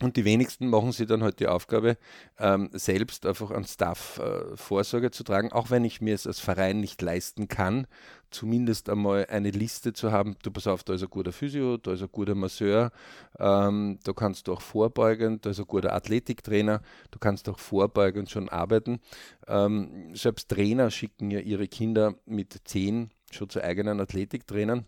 [0.00, 1.96] Und die wenigsten machen sich dann halt die Aufgabe,
[2.38, 6.38] ähm, selbst einfach an Staff äh, Vorsorge zu tragen, auch wenn ich mir es als
[6.38, 7.88] Verein nicht leisten kann,
[8.30, 11.94] zumindest einmal eine Liste zu haben, du pass auf, da ist ein guter Physio, da
[11.94, 12.92] ist ein guter Masseur,
[13.40, 18.30] ähm, da kannst du auch vorbeugen, da ist ein guter Athletiktrainer, du kannst auch vorbeugend
[18.30, 19.00] schon arbeiten.
[19.48, 24.86] Ähm, selbst Trainer schicken ja ihre Kinder mit zehn schon zu eigenen Athletiktrainern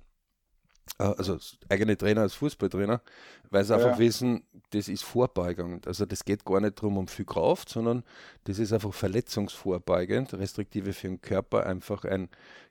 [0.98, 3.00] also eigene Trainer als Fußballtrainer,
[3.50, 3.79] weil sie ja.
[3.79, 5.87] einfach wissen, das ist vorbeugend.
[5.87, 8.05] Also das geht gar nicht darum, um viel Kraft, sondern
[8.44, 12.29] das ist einfach verletzungsvorbeugend, restriktive für den Körper, einfach ein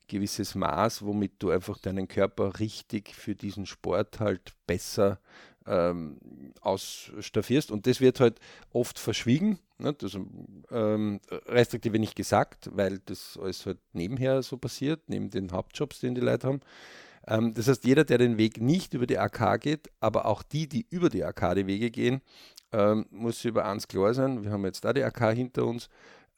[0.08, 5.20] gewisses Maß, womit du einfach deinen Körper richtig für diesen Sport halt besser
[5.66, 6.18] ähm,
[6.62, 7.72] ausstaffierst.
[7.72, 8.40] Und das wird halt
[8.74, 9.60] oft verschwiegen.
[9.78, 9.94] Ne?
[9.94, 10.18] Das,
[10.72, 16.16] ähm, restriktive nicht gesagt, weil das alles halt nebenher so passiert, neben den Hauptjobs, den
[16.16, 16.62] die Leute haben.
[17.30, 20.68] Ähm, das heißt, jeder, der den Weg nicht über die AK geht, aber auch die,
[20.68, 22.22] die über die AK die Wege gehen,
[22.72, 24.44] ähm, muss über eins klar sein.
[24.44, 25.90] Wir haben jetzt da die AK hinter uns.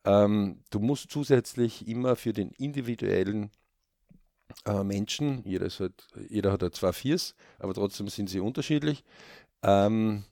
[0.04, 3.52] Ähm, du musst zusätzlich immer für den individuellen
[4.66, 9.04] äh, Menschen, jeder, halt, jeder hat halt zwei Viers, aber trotzdem sind sie unterschiedlich,
[9.64, 10.26] ähm,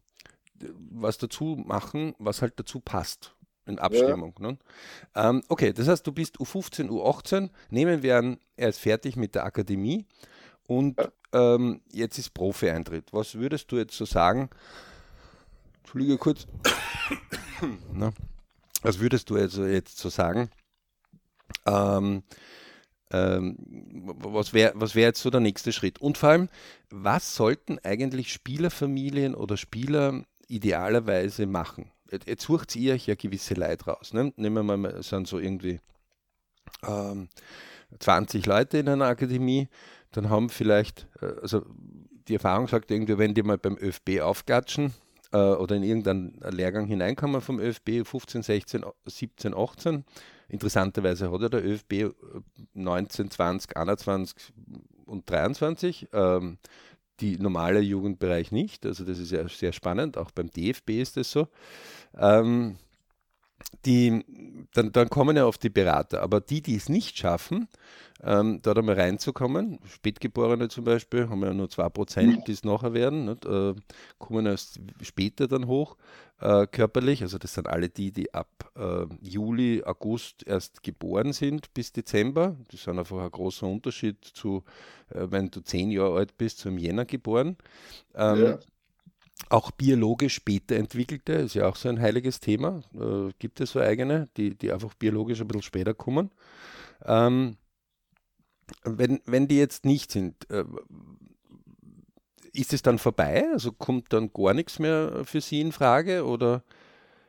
[0.91, 3.33] was dazu machen, was halt dazu passt
[3.65, 4.33] in Abstimmung.
[4.39, 4.47] Ja.
[4.47, 4.57] Ne?
[5.15, 9.35] Ähm, okay, das heißt, du bist U15, U18, nehmen wir an, er ist fertig mit
[9.35, 10.05] der Akademie
[10.69, 10.97] und
[11.33, 13.11] ähm, jetzt ist Profi-Eintritt.
[13.11, 14.51] Was würdest du jetzt so sagen?
[15.79, 16.45] Entschuldige kurz.
[17.91, 18.11] Na,
[18.83, 20.51] was würdest du also jetzt so sagen?
[21.65, 22.21] Ähm,
[23.11, 23.57] ähm,
[24.19, 25.99] was wäre was wär jetzt so der nächste Schritt?
[25.99, 26.49] Und vor allem,
[26.91, 31.89] was sollten eigentlich Spielerfamilien oder Spieler idealerweise machen?
[32.11, 34.13] Jetzt sucht ihr euch ja gewisse Leute raus.
[34.13, 34.33] Ne?
[34.35, 35.79] Nehmen wir mal, es sind so irgendwie
[36.83, 39.67] 20 ähm, Leute in einer Akademie
[40.11, 41.65] dann haben vielleicht, äh, also
[42.27, 44.93] die Erfahrung sagt irgendwie, wenn die mal beim ÖFB aufgatschen
[45.31, 50.05] äh, oder in irgendeinen Lehrgang hineinkommen vom ÖFB 15, 16, 17, 18,
[50.47, 52.13] interessanterweise hat ja der ÖFB
[52.73, 54.53] 19, 20, 21
[55.05, 56.07] und 23.
[56.13, 56.57] Ähm,
[57.19, 58.85] die normale Jugendbereich nicht.
[58.85, 60.17] Also das ist ja sehr spannend.
[60.17, 61.47] Auch beim DFB ist das so.
[62.17, 62.77] Ähm,
[63.85, 64.23] die,
[64.73, 66.21] dann, dann kommen ja oft die Berater.
[66.21, 67.67] Aber die, die es nicht schaffen,
[68.21, 73.25] ähm, dort einmal reinzukommen, Spätgeborene zum Beispiel, haben ja nur 2%, die es nachher werden,
[73.25, 73.73] nicht, äh,
[74.17, 75.95] kommen erst später dann hoch
[76.41, 77.21] äh, körperlich.
[77.21, 82.57] Also das sind alle die, die ab äh, Juli, August erst geboren sind bis Dezember.
[82.69, 84.63] Das ist einfach ein großer Unterschied zu,
[85.09, 87.57] äh, wenn du zehn Jahre alt bist, zum Jänner geboren.
[88.15, 88.59] Ähm, ja.
[89.47, 92.81] Auch biologisch später entwickelte, ist ja auch so ein heiliges Thema.
[92.93, 96.31] Äh, gibt es so eigene, die, die einfach biologisch ein bisschen später kommen.
[97.05, 97.57] Ähm,
[98.83, 100.65] wenn, wenn die jetzt nicht sind, äh,
[102.53, 103.47] ist es dann vorbei?
[103.51, 106.25] Also kommt dann gar nichts mehr für Sie in Frage?
[106.25, 106.63] Oder?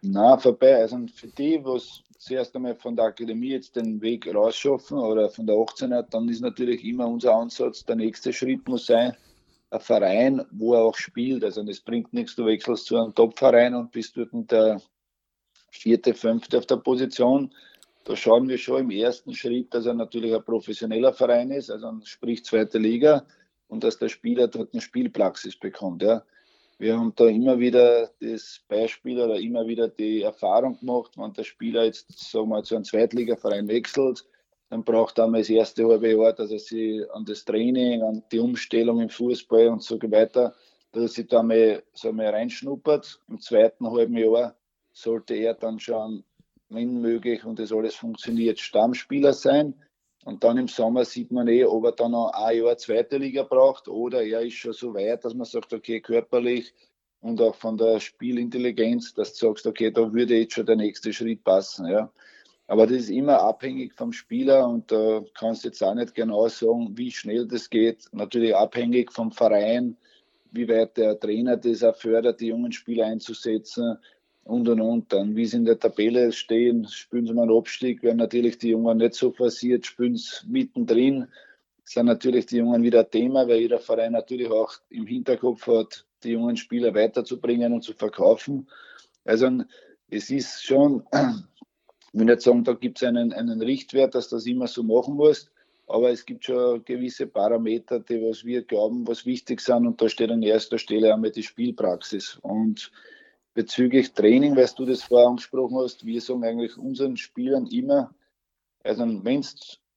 [0.02, 0.76] Na, vorbei.
[0.76, 5.46] Also für die, was zuerst einmal von der Akademie jetzt den Weg rausschaffen oder von
[5.46, 9.16] der 18er, dann ist natürlich immer unser Ansatz, der nächste Schritt muss sein, ein
[9.78, 11.44] Verein, wo er auch spielt.
[11.44, 14.80] Also es bringt nichts, du wechselst zu einem Top-Verein und bist dort der
[15.70, 17.54] vierte, fünfte auf der Position.
[18.04, 21.92] Da schauen wir schon im ersten Schritt, dass er natürlich ein professioneller Verein ist, also
[22.02, 23.24] sprich zweite Liga,
[23.68, 26.02] und dass der Spieler dort eine Spielpraxis bekommt.
[26.02, 26.24] Ja.
[26.78, 31.44] Wir haben da immer wieder das Beispiel oder immer wieder die Erfahrung gemacht, wenn der
[31.44, 34.24] Spieler jetzt sagen wir, zu einem Zweitligaverein wechselt,
[34.70, 38.22] dann braucht er einmal das erste halbe Jahr, dass er sich an das Training, an
[38.32, 40.54] die Umstellung im Fußball und so weiter,
[40.92, 43.20] dass er sich da mal, so mal reinschnuppert.
[43.28, 44.56] Im zweiten halben Jahr
[44.92, 46.24] sollte er dann schon
[46.70, 49.74] wenn möglich und das alles funktioniert, Stammspieler sein.
[50.24, 53.42] Und dann im Sommer sieht man eh, ob er dann noch ein Jahr zweite Liga
[53.42, 56.74] braucht oder er ist schon so weit, dass man sagt, okay, körperlich
[57.20, 61.12] und auch von der Spielintelligenz, dass du sagst, okay, da würde jetzt schon der nächste
[61.12, 61.86] Schritt passen.
[61.88, 62.12] Ja.
[62.70, 66.46] Aber das ist immer abhängig vom Spieler und da kannst du jetzt auch nicht genau
[66.46, 68.04] sagen, wie schnell das geht.
[68.12, 69.96] Natürlich abhängig vom Verein,
[70.52, 73.98] wie weit der Trainer das auch fördert, die jungen Spieler einzusetzen
[74.44, 75.12] und und und.
[75.12, 78.68] Dann, wie sie in der Tabelle stehen, spielen sie mal einen Abstieg, werden natürlich die
[78.68, 81.26] Jungen nicht so forciert, spielen sie mittendrin,
[81.82, 86.06] sind natürlich die Jungen wieder ein Thema, weil jeder Verein natürlich auch im Hinterkopf hat,
[86.22, 88.68] die jungen Spieler weiterzubringen und zu verkaufen.
[89.24, 89.50] Also
[90.08, 91.02] es ist schon,
[92.12, 95.14] ich will nicht sagen, da gibt es einen, einen Richtwert, dass das immer so machen
[95.14, 95.50] muss,
[95.86, 100.08] aber es gibt schon gewisse Parameter, die was wir glauben, was wichtig sind und da
[100.08, 102.90] steht an erster Stelle einmal die Spielpraxis und
[103.54, 108.14] bezüglich Training, weil du das vorher angesprochen hast, wir sagen eigentlich unseren Spielern immer,
[108.84, 109.48] also wenn du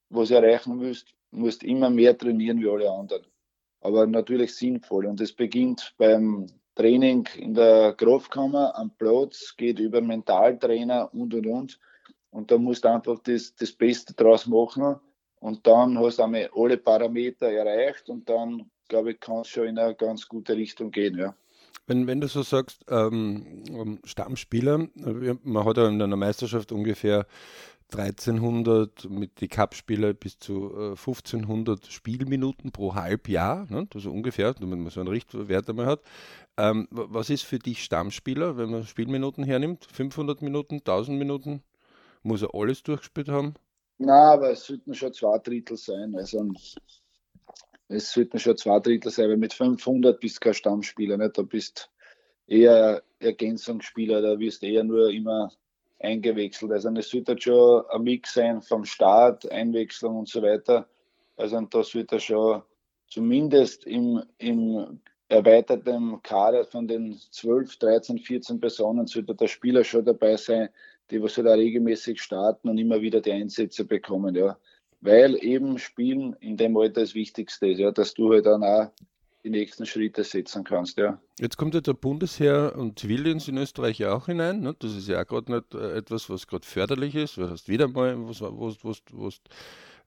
[0.09, 3.25] was erreichen willst, musst du immer mehr trainieren wie alle anderen.
[3.81, 5.05] Aber natürlich sinnvoll.
[5.07, 11.47] Und es beginnt beim Training in der Kraftkammer, am Platz, geht über Mentaltrainer und und
[11.47, 11.79] und.
[12.33, 14.95] Und da musst du einfach das, das Beste draus machen.
[15.39, 19.67] Und dann hast du einmal alle Parameter erreicht und dann, glaube ich, kann es schon
[19.67, 21.17] in eine ganz gute Richtung gehen.
[21.17, 21.35] Ja.
[21.85, 27.27] Wenn, wenn du so sagst, ähm, Stammspieler, man hat ja in einer Meisterschaft ungefähr
[27.91, 33.87] 1300 mit die Cup-Spieler bis zu äh, 1500 Spielminuten pro Halbjahr, ne?
[33.93, 36.01] also ungefähr, damit man so einen Richtwert einmal hat.
[36.57, 39.85] Ähm, was ist für dich Stammspieler, wenn man Spielminuten hernimmt?
[39.91, 41.61] 500 Minuten, 1000 Minuten?
[42.23, 43.53] Muss er alles durchgespielt haben?
[43.97, 46.15] Na, aber es sollten schon zwei Drittel sein.
[46.15, 46.45] Also
[47.89, 51.37] es sollten schon zwei Drittel sein, weil mit 500 bist du kein Stammspieler, nicht?
[51.37, 51.91] da bist
[52.47, 55.51] eher Ergänzungsspieler, da wirst du eher nur immer
[55.99, 56.71] eingewechselt.
[56.71, 60.87] Also es sollte schon ein Mix sein vom Start, Einwechslung und so weiter.
[61.37, 62.63] Also da sollte schon
[63.07, 70.05] zumindest im, im erweiterten Kader von den 12, 13, 14 Personen sollte der Spieler schon
[70.05, 70.69] dabei sein,
[71.13, 74.57] die was halt auch regelmäßig starten und immer wieder die Einsätze bekommen, ja.
[75.01, 78.89] Weil eben Spielen in dem Alter das Wichtigste ist, ja, dass du halt dann auch
[79.43, 81.19] die nächsten Schritte setzen kannst, ja.
[81.39, 84.61] Jetzt kommt ja der Bundesheer und Zivildienst in Österreich auch hinein.
[84.61, 84.75] Ne?
[84.79, 87.37] Das ist ja auch gerade nicht äh, etwas, was gerade förderlich ist.
[87.37, 89.41] Du hast wieder mal was, was, was, was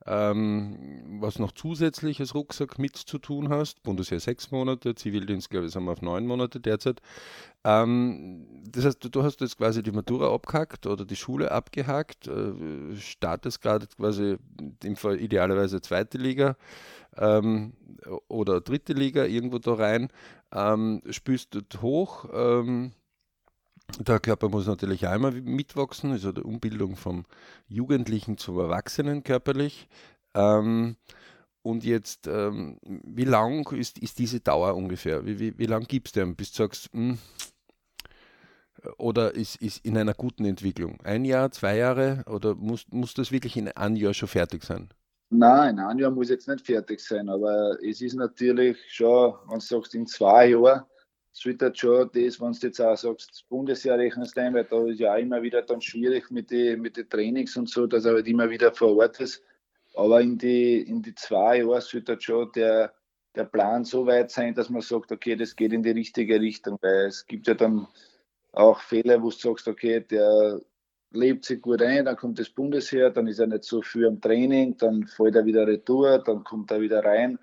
[0.07, 3.83] ähm, was noch zusätzliches Rucksack mit zu tun hast.
[3.83, 7.01] Bundesheer sechs Monate, Zivildienst, glaube ich, sind wir auf neun Monate derzeit.
[7.65, 12.29] Ähm, das heißt, du, du, hast jetzt quasi die Matura abgehackt oder die Schule abgehackt,
[12.29, 14.37] äh, startest gerade quasi
[14.85, 16.57] im Fall idealerweise zweite Liga
[17.17, 17.73] ähm,
[18.29, 20.09] oder dritte Liga irgendwo da rein,
[20.53, 22.27] ähm, spürst dort hoch.
[22.33, 22.93] Ähm,
[23.99, 27.25] der Körper muss natürlich immer mitwachsen, also die Umbildung vom
[27.69, 29.89] Jugendlichen zum Erwachsenen körperlich.
[30.35, 30.97] Ähm,
[31.63, 35.27] und jetzt, ähm, wie lang ist, ist diese Dauer ungefähr?
[35.27, 37.19] Wie, wie, wie lang gibst du dem, bis du sagst, mh, hm,
[38.99, 41.01] oder ist, ist in einer guten Entwicklung?
[41.03, 44.91] Ein Jahr, zwei Jahre oder muss, muss das wirklich in einem Jahr schon fertig sein?
[45.31, 49.65] Nein, ein Jahr muss jetzt nicht fertig sein, aber es ist natürlich schon, wenn du
[49.65, 50.85] sagst, in zwei Jahren
[51.37, 54.65] es wird halt schon das, wenn du jetzt auch sagst, das Bundesjahr rechnest ein, weil
[54.65, 57.87] da ist ja auch immer wieder dann schwierig mit den mit die Trainings und so,
[57.87, 59.43] dass er halt immer wieder vor Ort ist.
[59.95, 62.95] Aber in die, in die zwei Jahre sollte halt schon der,
[63.35, 66.79] der Plan so weit sein, dass man sagt, okay, das geht in die richtige Richtung,
[66.81, 67.87] weil es gibt ja dann
[68.53, 70.63] auch Fälle, wo du sagst, okay, der
[71.11, 74.23] lebt sich gut ein, dann kommt das Bundesheer, dann ist er nicht so viel am
[74.23, 77.39] Training, dann fällt er wieder retour, dann kommt er wieder rein.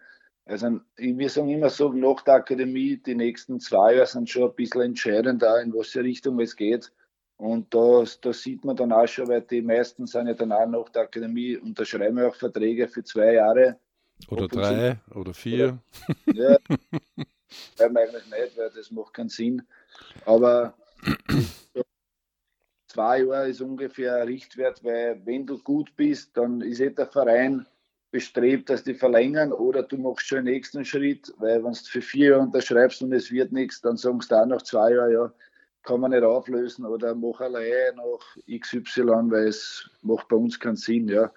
[0.46, 4.56] Also wir sagen immer so, nach der Akademie, die nächsten zwei Jahre sind schon ein
[4.56, 6.92] bisschen entscheidend, da in welche Richtung es geht.
[7.38, 10.68] Und da, da sieht man dann auch schon, weil die meisten sind ja dann auch
[10.68, 13.80] nach der Akademie, unterschreiben wir auch Verträge für zwei Jahre.
[14.28, 15.80] Oder drei oder, oder vier.
[16.28, 16.58] Oder, ja,
[17.78, 19.62] weil eigentlich nicht, weil das macht keinen Sinn.
[20.26, 20.74] Aber
[22.88, 27.08] zwei Jahre ist ungefähr ein Richtwert, weil wenn du gut bist, dann ist eh der
[27.08, 27.66] Verein
[28.14, 32.02] bestrebt, dass die verlängern oder du machst schon den nächsten Schritt, weil wenn du für
[32.02, 35.34] vier Jahre unterschreibst und es wird nichts, dann sagst du auch nach zwei Jahren, ja,
[35.82, 40.78] kann man nicht auflösen oder mach allein noch XY, weil es macht bei uns keinen
[40.78, 41.32] Sinn, ja.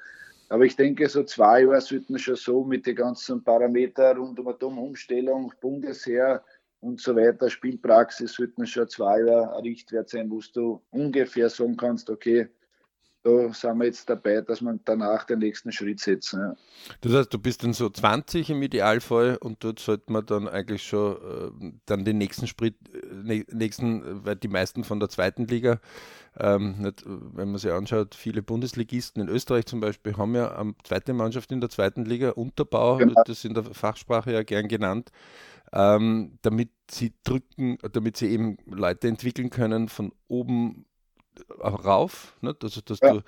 [0.48, 4.54] Aber ich denke, so zwei Jahre sollten schon so mit den ganzen Parametern rund um
[4.56, 6.44] die Umstellung, Bundesheer
[6.80, 11.76] und so weiter, Spielpraxis sollten schon zwei Jahre ein Richtwert sein, wo du ungefähr sagen
[11.76, 12.48] kannst, okay,
[13.26, 16.40] da sind wir jetzt dabei, dass wir danach den nächsten Schritt setzen.
[16.40, 16.56] Ja.
[17.00, 20.84] Das heißt, du bist dann so 20 im Idealfall und dort sollte man dann eigentlich
[20.84, 25.80] schon äh, dann den nächsten Schritt, äh, nächsten, weil die meisten von der zweiten Liga,
[26.38, 30.74] ähm, nicht, wenn man sich anschaut, viele Bundesligisten in Österreich zum Beispiel haben ja eine
[30.84, 33.22] zweite Mannschaft in der zweiten Liga, Unterbau, genau.
[33.24, 35.10] das in der Fachsprache ja gern genannt.
[35.72, 40.86] Ähm, damit sie drücken, damit sie eben Leute entwickeln können von oben
[41.60, 42.34] rauf.
[42.40, 42.54] Ne?
[42.62, 43.14] Also, dass ja.
[43.14, 43.22] du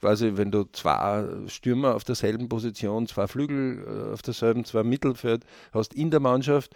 [0.00, 5.44] quasi, wenn du zwei Stürmer auf derselben Position, zwei Flügel äh, auf derselben, zwei Mittelfeld
[5.72, 6.74] hast in der Mannschaft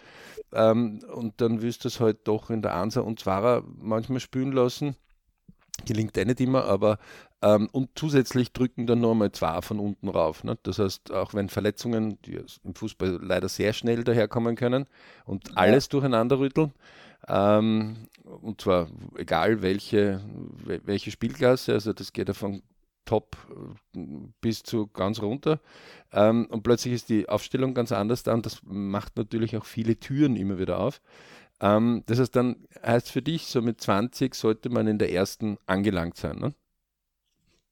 [0.51, 4.51] ähm, und dann wirst du es halt doch in der Ansa und Zwarer manchmal spielen
[4.51, 4.95] lassen.
[5.85, 6.97] Gelingt eh nicht immer, aber
[7.41, 10.43] ähm, und zusätzlich drücken dann nochmal zwei von unten rauf.
[10.43, 10.57] Ne?
[10.63, 14.87] Das heißt, auch wenn Verletzungen, die im Fußball leider sehr schnell daherkommen können
[15.25, 16.73] und alles durcheinander rütteln,
[17.29, 20.21] ähm, und zwar egal welche,
[20.65, 22.61] welche Spielklasse, also das geht ja von
[23.05, 23.37] top
[23.95, 23.99] äh,
[24.41, 25.59] bis zu ganz runter.
[26.13, 29.97] Ähm, und plötzlich ist die Aufstellung ganz anders da und das macht natürlich auch viele
[29.99, 31.01] Türen immer wieder auf.
[31.61, 35.57] Ähm, das heißt, dann heißt für dich, so mit 20 sollte man in der ersten
[35.65, 36.53] angelangt sein, ne?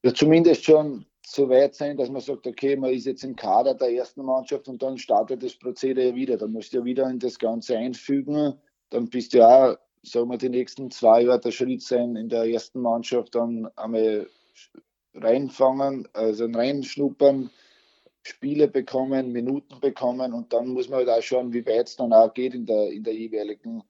[0.04, 3.74] Ja, zumindest schon so weit sein, dass man sagt, okay, man ist jetzt im Kader
[3.74, 6.36] der ersten Mannschaft und dann startet das Prozedere wieder.
[6.36, 8.54] Dann musst du ja wieder in das Ganze einfügen.
[8.90, 12.44] Dann bist du auch, sagen wir, die nächsten zwei Jahre der Schritt sein, in der
[12.44, 14.28] ersten Mannschaft dann einmal
[15.14, 17.50] reinfangen, also reinschnuppern,
[18.22, 22.12] Spiele bekommen, Minuten bekommen und dann muss man halt auch schauen, wie weit es dann
[22.12, 23.82] auch geht in der, in der jeweiligen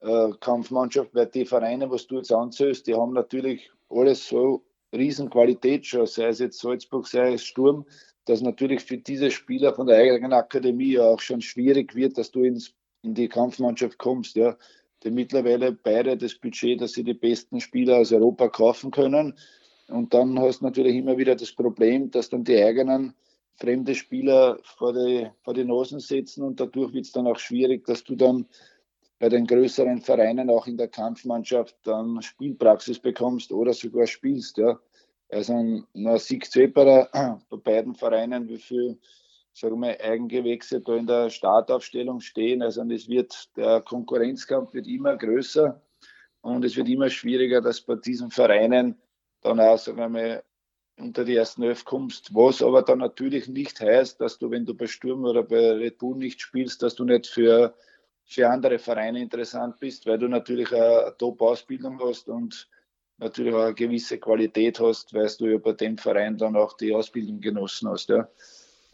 [0.00, 5.30] äh, Kampfmannschaft, weil die Vereine, was du jetzt anzählst, die haben natürlich alles so riesen
[5.30, 7.86] Qualität schon, sei es jetzt Salzburg, sei es Sturm,
[8.26, 12.42] dass natürlich für diese Spieler von der eigenen Akademie auch schon schwierig wird, dass du
[12.44, 14.36] ins, in die Kampfmannschaft kommst.
[14.36, 14.56] Ja.
[15.02, 19.38] Die mittlerweile beide das Budget, dass sie die besten Spieler aus Europa kaufen können.
[19.88, 23.14] Und dann hast du natürlich immer wieder das Problem, dass dann die eigenen
[23.56, 27.84] fremde Spieler vor die, vor die Nosen setzen und dadurch wird es dann auch schwierig,
[27.84, 28.46] dass du dann
[29.18, 34.56] bei den größeren Vereinen auch in der Kampfmannschaft dann Spielpraxis bekommst oder sogar spielst.
[34.56, 34.80] Ja.
[35.28, 37.06] Also man sieht eh bei,
[37.50, 38.98] bei beiden Vereinen, wie viel
[39.52, 42.62] sagen wir, Eigengewächse da in der Startaufstellung stehen.
[42.62, 45.80] Also es wird, der Konkurrenzkampf wird immer größer
[46.40, 49.00] und es wird immer schwieriger, dass bei diesen Vereinen
[49.42, 50.42] dann auch, sagen wir mal,
[50.98, 54.74] unter die ersten elf kommst, was aber dann natürlich nicht heißt, dass du, wenn du
[54.74, 57.74] bei Sturm oder bei Red Bull nicht spielst, dass du nicht für,
[58.24, 62.68] für andere Vereine interessant bist, weil du natürlich eine Top-Ausbildung hast und
[63.16, 66.94] natürlich auch eine gewisse Qualität hast, weil du ja bei dem Verein dann auch die
[66.94, 68.08] Ausbildung genossen hast.
[68.08, 68.28] Ja.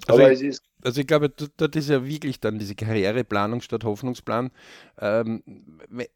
[0.07, 3.61] Also aber ich, es ist also ich glaube, dort ist ja wirklich dann diese Karriereplanung
[3.61, 4.53] statt Hoffnungsplan.
[5.01, 5.43] Ähm,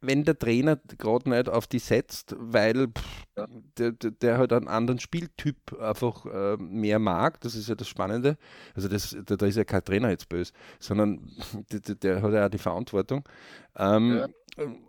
[0.00, 5.00] wenn der Trainer gerade nicht auf die setzt, weil pff, der, der, halt einen anderen
[5.00, 8.36] Spieltyp einfach äh, mehr mag, das ist ja das Spannende.
[8.76, 11.28] Also das, da, da ist ja kein Trainer jetzt böse, sondern
[11.72, 13.28] der, der hat ja auch die Verantwortung.
[13.76, 14.28] Ähm, ja.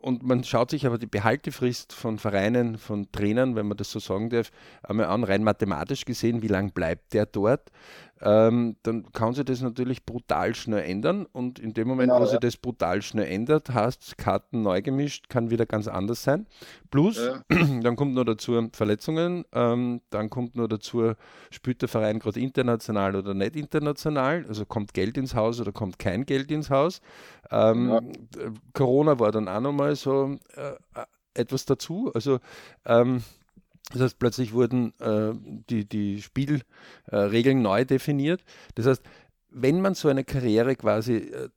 [0.01, 3.99] Und man schaut sich aber die Behaltefrist von Vereinen, von Trainern, wenn man das so
[3.99, 4.51] sagen darf,
[4.83, 7.71] einmal an, rein mathematisch gesehen, wie lange bleibt der dort
[8.21, 11.25] ähm, dann kann sich das natürlich brutal schnell ändern.
[11.25, 12.29] Und in dem Moment, genau, wo ja.
[12.29, 16.45] sich das brutal schnell ändert, hast Karten neu gemischt, kann wieder ganz anders sein.
[16.91, 17.43] Plus, ja.
[17.81, 21.13] dann kommt noch dazu Verletzungen, ähm, dann kommt noch dazu,
[21.49, 25.97] spielt der Verein gerade international oder nicht international, also kommt Geld ins Haus oder kommt
[25.97, 27.01] kein Geld ins Haus.
[27.49, 28.01] Ähm, ja.
[28.73, 31.01] Corona war dann auch nochmal so äh,
[31.33, 32.11] etwas dazu.
[32.13, 32.39] Also
[32.85, 33.23] ähm,
[33.91, 35.33] das heißt, plötzlich wurden äh,
[35.69, 38.43] die, die Spielregeln äh, neu definiert.
[38.75, 39.03] Das heißt,
[39.49, 41.49] wenn man so eine Karriere quasi äh,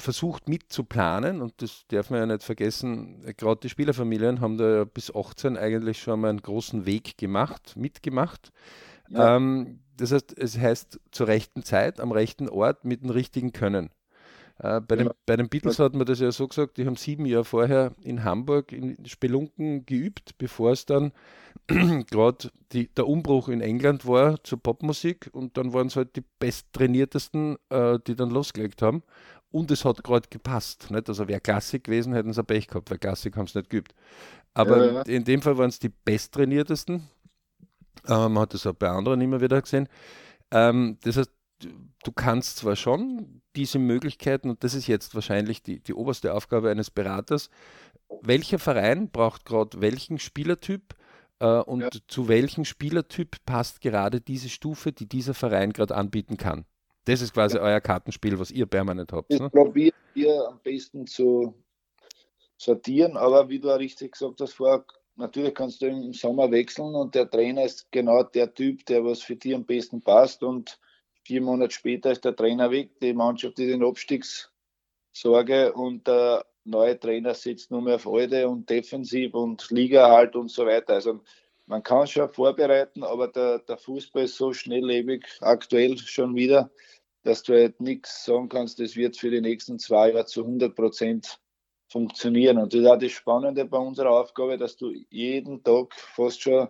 [0.00, 4.84] versucht mitzuplanen, und das darf man ja nicht vergessen, gerade die Spielerfamilien haben da ja
[4.84, 8.52] bis 18 eigentlich schon mal einen großen Weg gemacht, mitgemacht.
[9.08, 9.36] Ja.
[9.36, 13.90] Ähm, das heißt, es heißt zur rechten Zeit, am rechten Ort mit dem richtigen Können.
[14.58, 17.26] Äh, bei, den, bei den Beatles hat man das ja so gesagt, die haben sieben
[17.26, 21.12] Jahre vorher in Hamburg in Spelunken geübt, bevor es dann
[21.66, 27.56] gerade der Umbruch in England war zur Popmusik und dann waren es halt die besttrainiertesten,
[27.70, 29.02] äh, die dann losgelegt haben.
[29.50, 30.90] Und es hat gerade gepasst.
[30.90, 31.08] Nicht?
[31.08, 33.94] Also wäre Klassik gewesen, hätten sie ein Pech gehabt, weil Klassik haben es nicht geübt.
[34.52, 35.02] Aber ja, ja.
[35.02, 37.08] in dem Fall waren es die besttrainiertesten.
[38.06, 39.88] Äh, man hat das auch bei anderen immer wieder gesehen.
[40.50, 41.30] Ähm, das heißt,
[42.04, 46.70] du kannst zwar schon diese Möglichkeiten, und das ist jetzt wahrscheinlich die, die oberste Aufgabe
[46.70, 47.50] eines Beraters,
[48.22, 50.94] welcher Verein braucht gerade welchen Spielertyp
[51.40, 51.90] äh, und ja.
[52.08, 56.66] zu welchem Spielertyp passt gerade diese Stufe, die dieser Verein gerade anbieten kann.
[57.04, 57.62] Das ist quasi ja.
[57.62, 59.32] euer Kartenspiel, was ihr permanent habt.
[59.32, 59.50] Das ne?
[59.50, 61.54] probiert ihr am besten zu
[62.56, 64.84] sortieren, aber wie du auch richtig gesagt hast vorher,
[65.16, 69.20] natürlich kannst du im Sommer wechseln und der Trainer ist genau der Typ, der was
[69.22, 70.78] für dich am besten passt und
[71.26, 76.98] Vier Monate später ist der Trainer weg, die Mannschaft ist in Abstiegssorge und der neue
[76.98, 80.94] Trainer sitzt nur mehr auf Alte und defensiv und Liga halt und so weiter.
[80.94, 81.20] Also
[81.66, 86.70] man kann schon vorbereiten, aber der, der Fußball ist so schnelllebig, aktuell schon wieder,
[87.22, 90.74] dass du halt nichts sagen kannst, das wird für die nächsten zwei Jahre zu 100
[90.74, 91.40] Prozent
[91.88, 92.58] funktionieren.
[92.58, 96.68] Und das ist auch das Spannende bei unserer Aufgabe, dass du jeden Tag fast schon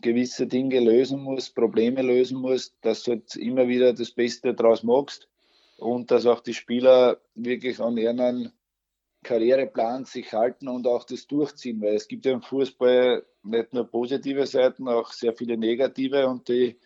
[0.00, 4.82] gewisse Dinge lösen musst, Probleme lösen musst, dass du halt immer wieder das Beste daraus
[4.82, 5.28] machst
[5.78, 8.52] und dass auch die Spieler wirklich an ihren
[9.22, 13.84] Karriereplan sich halten und auch das durchziehen, weil es gibt ja im Fußball nicht nur
[13.84, 16.78] positive Seiten, auch sehr viele negative und die,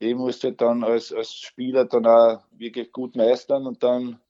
[0.00, 4.20] die musst du halt dann als, als Spieler dann auch wirklich gut meistern und dann,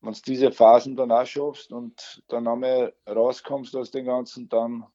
[0.00, 4.86] wenn du diese Phasen dann auch schaffst und dann einmal rauskommst aus dem Ganzen, dann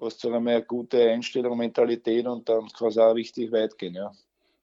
[0.00, 3.94] hast du einmal eine gute Einstellung, Mentalität und dann kann es auch richtig weit gehen,
[3.94, 4.10] ja.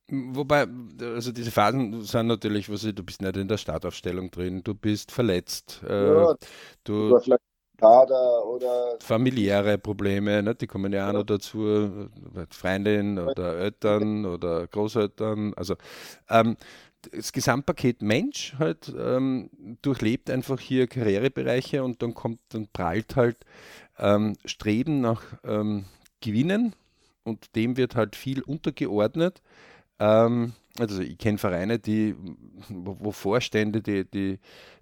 [0.09, 0.65] Wobei,
[1.01, 4.73] also diese Phasen sind natürlich, was ich, du bist nicht in der Startaufstellung drin, du
[4.73, 6.35] bist verletzt, äh, ja,
[6.85, 7.19] du
[7.77, 12.09] Kader oder familiäre Probleme, ne, die kommen ja auch noch dazu,
[12.49, 15.75] Freundin oder Eltern oder Großeltern, also
[16.29, 16.55] ähm,
[17.11, 19.49] das Gesamtpaket Mensch halt ähm,
[19.81, 23.37] durchlebt einfach hier Karrierebereiche und dann kommt, dann prallt halt
[23.99, 25.85] ähm, Streben nach ähm,
[26.21, 26.73] Gewinnen
[27.23, 29.41] und dem wird halt viel untergeordnet.
[29.99, 32.15] Ähm, also ich kenne Vereine, die,
[32.69, 34.39] wo, wo Vorstände die, die,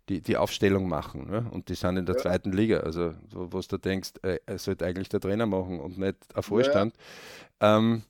[0.09, 1.45] die, die Aufstellung machen ne?
[1.51, 2.21] und die sind in der ja.
[2.21, 2.79] zweiten Liga.
[2.79, 6.43] Also wo, wo du denkst, äh, er sollte eigentlich der Trainer machen und nicht ein
[6.43, 6.93] Vorstand.
[7.61, 7.77] Ja.
[7.77, 8.03] Ähm,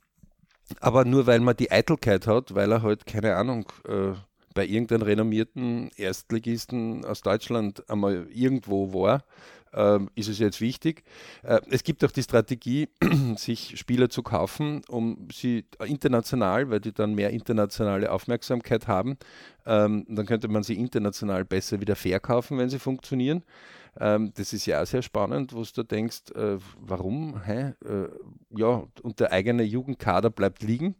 [0.80, 4.14] aber nur weil man die Eitelkeit hat, weil er halt, keine Ahnung, äh,
[4.56, 9.24] bei irgendeinem renommierten Erstligisten aus Deutschland einmal irgendwo war,
[9.74, 11.04] äh, ist es jetzt wichtig.
[11.44, 12.90] Äh, es gibt auch die Strategie,
[13.36, 19.18] sich Spieler zu kaufen, um sie international, weil die dann mehr internationale Aufmerksamkeit haben,
[19.66, 23.44] ähm, dann könnte man sie international besser wieder verkaufen, wenn sie funktionieren.
[24.00, 27.44] Ähm, das ist ja auch sehr spannend, wo du denkst, äh, warum?
[27.44, 27.74] Hä?
[27.86, 28.10] Äh,
[28.50, 30.96] ja, und der eigene Jugendkader bleibt liegen.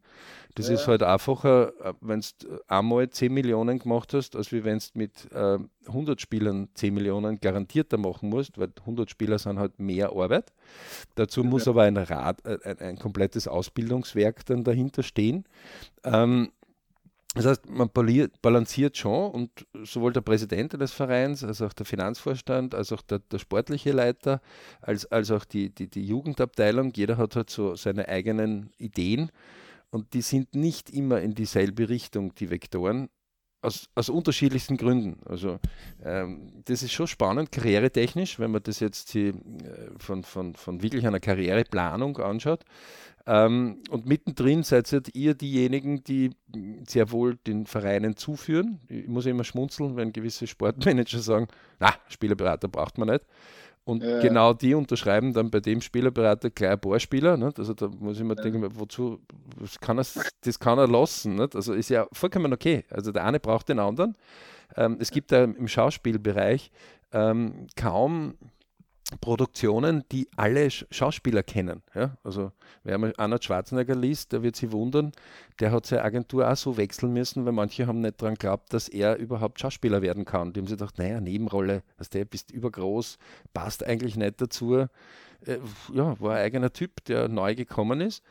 [0.56, 0.76] Das ja.
[0.76, 5.30] ist halt einfacher, äh, wenn du einmal 10 Millionen gemacht hast, als wenn du mit
[5.34, 10.54] äh, 100 Spielern 10 Millionen garantierter machen musst, weil 100 Spieler sind halt mehr Arbeit.
[11.16, 11.50] Dazu ja.
[11.50, 15.44] muss aber ein, Rad, äh, ein, ein, komplettes Ausbildungswerk dann dahinter stehen.
[16.06, 16.52] Ähm,
[17.36, 17.90] das heißt, man
[18.42, 23.20] balanciert schon und sowohl der Präsident des Vereins, als auch der Finanzvorstand, als auch der,
[23.20, 24.42] der sportliche Leiter,
[24.80, 29.32] als, als auch die, die, die Jugendabteilung, jeder hat halt so seine eigenen Ideen
[29.90, 33.10] und die sind nicht immer in dieselbe Richtung, die Vektoren,
[33.66, 35.20] aus, aus unterschiedlichsten Gründen.
[35.26, 35.60] Also
[36.04, 39.34] ähm, das ist schon spannend, karrieretechnisch, wenn man das jetzt die, äh,
[39.98, 42.64] von, von, von wirklich einer Karriereplanung anschaut.
[43.28, 46.32] Ähm, und mittendrin seid ihr diejenigen, die
[46.88, 48.80] sehr wohl den Vereinen zuführen.
[48.88, 51.48] Ich muss immer schmunzeln, wenn gewisse Sportmanager sagen,
[51.80, 53.26] na, Spielerberater braucht man nicht.
[53.86, 54.20] Und ja.
[54.20, 57.38] genau die unterschreiben dann bei dem Spielerberater gleich ein paar Spieler.
[57.38, 57.60] Nicht?
[57.60, 58.42] Also da muss ich mir ja.
[58.42, 59.20] denken, wozu,
[59.60, 60.06] das kann, er,
[60.42, 61.36] das kann er lassen.
[61.36, 61.56] Nicht?
[61.56, 62.84] Also ist ja vollkommen okay.
[62.90, 64.16] Also der eine braucht den anderen.
[64.76, 66.72] Ähm, es gibt da im Schauspielbereich
[67.14, 68.34] ähm, kaum
[69.22, 71.84] Produktionen, die alle Schauspieler kennen.
[71.94, 72.18] Ja?
[72.24, 72.52] Also
[72.84, 75.12] wer mal Arnold Schwarzenegger liest, der wird sich wundern,
[75.60, 78.88] der hat seine Agentur auch so wechseln müssen, weil manche haben nicht daran geglaubt, dass
[78.88, 80.54] er überhaupt Schauspieler werden kann.
[80.54, 83.20] Die haben sich gedacht, naja, Nebenrolle, also der bist übergroß,
[83.54, 84.76] passt eigentlich nicht dazu.
[84.76, 84.88] Äh,
[85.94, 88.24] ja, war ein eigener Typ, der neu gekommen ist.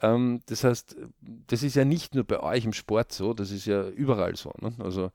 [0.00, 3.66] Ähm, das heißt, das ist ja nicht nur bei euch im Sport so, das ist
[3.66, 4.52] ja überall so.
[4.60, 4.72] Ne?
[4.78, 5.10] Also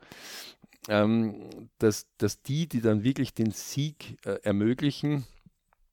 [0.87, 5.25] ähm, dass, dass die, die dann wirklich den Sieg äh, ermöglichen,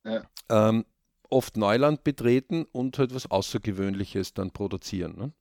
[0.05, 0.23] ja.
[0.49, 0.85] ähm,
[1.31, 5.17] oft Neuland betreten und halt was Außergewöhnliches dann produzieren.
[5.17, 5.33] Ne?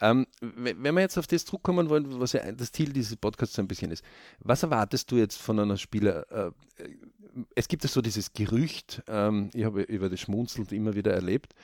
[0.00, 3.62] Ähm, wenn wir jetzt auf das zurückkommen wollen, was ja das Ziel dieses Podcasts so
[3.62, 4.04] ein bisschen ist,
[4.40, 6.30] was erwartest du jetzt von einer Spieler?
[6.30, 6.50] Äh,
[7.54, 11.54] es gibt ja so dieses Gerücht, ähm, ich habe über das Schmunzeln immer wieder erlebt,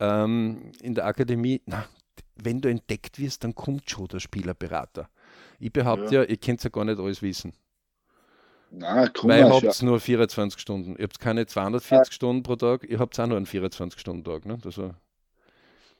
[0.00, 1.86] ähm, in der Akademie, na,
[2.36, 5.08] wenn du entdeckt wirst, dann kommt schon der Spielerberater.
[5.60, 7.52] Ich behaupte ja, ja ihr könnt ja gar nicht alles wissen.
[8.72, 10.96] Nein, Weil ihr habt nur 24 Stunden.
[10.96, 12.12] Ihr habt keine 240 ja.
[12.12, 14.46] Stunden pro Tag, ihr habt auch nur einen 24-Stunden-Tag.
[14.46, 14.58] Ne?
[14.64, 14.94] Also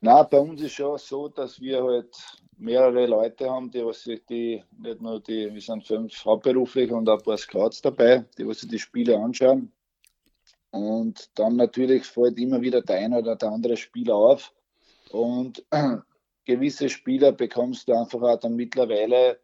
[0.01, 2.17] Nein, bei uns ist schon so, dass wir halt
[2.57, 7.09] mehrere Leute haben, die, was sich die, nicht nur die, wir sind fünf hauptberuflich und
[7.09, 9.73] ein paar Scouts dabei, die was sich die Spiele anschauen.
[10.71, 14.53] Und dann natürlich fällt immer wieder der eine oder der andere Spieler auf.
[15.11, 15.65] Und
[16.45, 19.41] gewisse Spieler bekommst du einfach auch dann mittlerweile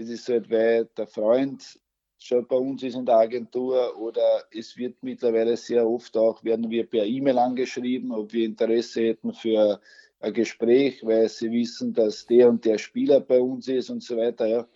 [0.00, 1.78] das ist halt, weil der Freund
[2.18, 6.70] schon bei uns ist in der Agentur oder es wird mittlerweile sehr oft auch, werden
[6.70, 9.80] wir per E-Mail angeschrieben, ob wir Interesse hätten für
[10.20, 14.16] ein Gespräch, weil sie wissen, dass der und der Spieler bei uns ist und so
[14.16, 14.46] weiter.
[14.46, 14.68] Ja.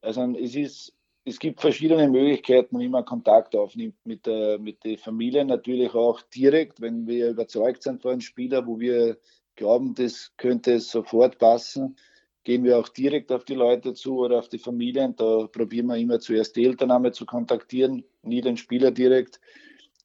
[0.00, 4.96] Also es ist, es gibt verschiedene Möglichkeiten, wie man Kontakt aufnimmt mit, der, mit den
[4.96, 9.18] Familien, natürlich auch direkt, wenn wir überzeugt sind von einem Spieler, wo wir
[9.56, 11.96] glauben, das könnte sofort passen
[12.44, 15.14] gehen wir auch direkt auf die Leute zu oder auf die Familien.
[15.16, 19.40] Da probieren wir immer zuerst die Eltern zu kontaktieren, nie den Spieler direkt,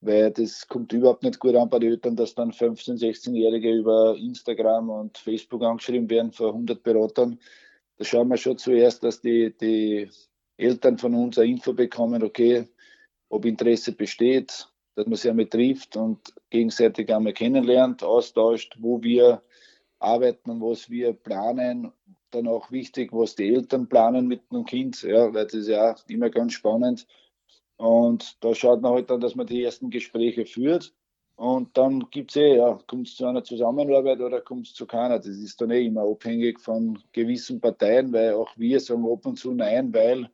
[0.01, 4.15] weil das kommt überhaupt nicht gut an bei den Eltern, dass dann 15-, 16-Jährige über
[4.17, 7.39] Instagram und Facebook angeschrieben werden von 100 Beratern.
[7.97, 10.09] Da schauen wir schon zuerst, dass die, die
[10.57, 12.67] Eltern von uns eine Info bekommen, okay,
[13.29, 16.19] ob Interesse besteht, dass man sich einmal trifft und
[16.49, 19.41] gegenseitig einmal kennenlernt, austauscht, wo wir
[19.99, 21.91] arbeiten und was wir planen
[22.31, 25.95] dann auch wichtig, was die Eltern planen mit einem Kind, ja, weil das ist ja
[26.07, 27.07] immer ganz spannend.
[27.77, 30.93] Und da schaut man halt dann, dass man die ersten Gespräche führt.
[31.35, 34.85] Und dann gibt es eh, ja, kommt es zu einer Zusammenarbeit oder kommt es zu
[34.85, 35.17] keiner.
[35.17, 39.37] Das ist dann eh immer abhängig von gewissen Parteien, weil auch wir sagen ab und
[39.37, 40.29] zu nein, weil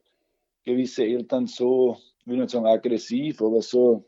[0.63, 4.05] gewisse Eltern so, ich will nicht sagen aggressiv, aber so,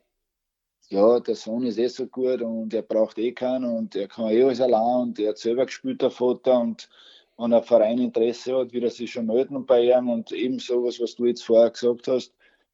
[0.90, 4.30] ja, der Sohn ist eh so gut und er braucht eh keinen und er kann
[4.30, 6.90] eh alles allein und er hat selber gespielt, der Vater und
[7.44, 11.00] wenn ein Verein Interesse hat, wird er sich schon melden bei ihm und eben sowas,
[11.02, 12.34] was du jetzt vorher gesagt hast.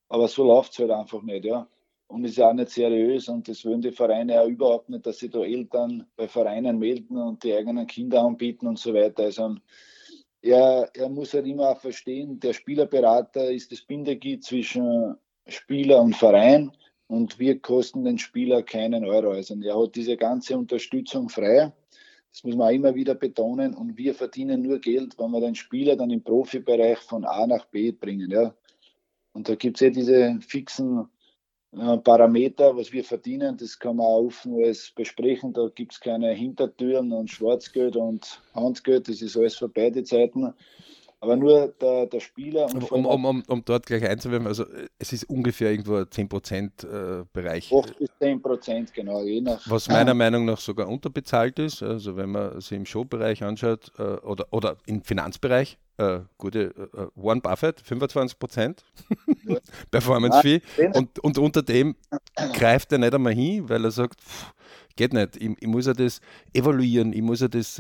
[0.10, 1.68] Aber so läuft es halt einfach nicht, ja.
[2.08, 5.20] Und ist ja auch nicht seriös und das wollen die Vereine ja überhaupt nicht, dass
[5.20, 9.24] sie da Eltern bei Vereinen melden und die eigenen Kinder anbieten und so weiter.
[9.24, 9.56] Also
[10.42, 15.16] er, er muss halt immer auch verstehen, der Spielerberater ist das Bindeglied zwischen
[15.48, 16.72] Spieler und Verein
[17.08, 19.32] und wir kosten den Spieler keinen Euro.
[19.32, 21.72] Also er hat diese ganze Unterstützung frei.
[22.32, 23.74] Das muss man auch immer wieder betonen.
[23.74, 27.66] Und wir verdienen nur Geld, wenn wir den Spieler dann im Profibereich von A nach
[27.66, 28.30] B bringen.
[28.30, 28.54] Ja.
[29.34, 31.08] Und da gibt es ja diese fixen
[31.72, 33.58] äh, Parameter, was wir verdienen.
[33.58, 35.54] Das kann man auch offen alles besprechen.
[35.54, 39.08] Da gibt es keine Hintertüren und Schwarzgeld und Handgeld.
[39.08, 40.54] Das ist alles für beide Zeiten.
[41.22, 42.68] Aber nur der, der Spieler.
[42.74, 44.66] Um, um, um, um, dort gleich einzuwerfen, also
[45.00, 47.74] es ist ungefähr irgendwo ein 10% äh, Bereich.
[47.74, 49.22] 8 bis 10%, genau.
[49.24, 51.84] Je nach, Was meiner Meinung nach sogar unterbezahlt ist.
[51.84, 57.08] Also wenn man sich im Showbereich anschaut äh, oder, oder im Finanzbereich, äh, gute äh,
[57.16, 58.78] Warren Buffett, 25%
[59.46, 59.58] ja.
[59.92, 60.62] Performance Fee.
[60.94, 61.98] Und, und unter dem
[62.54, 64.54] greift er nicht einmal hin, weil er sagt, pff,
[65.00, 65.38] geht nicht.
[65.38, 66.20] Ich, ich, muss ja das
[66.54, 67.80] evaluieren, ich muss ja das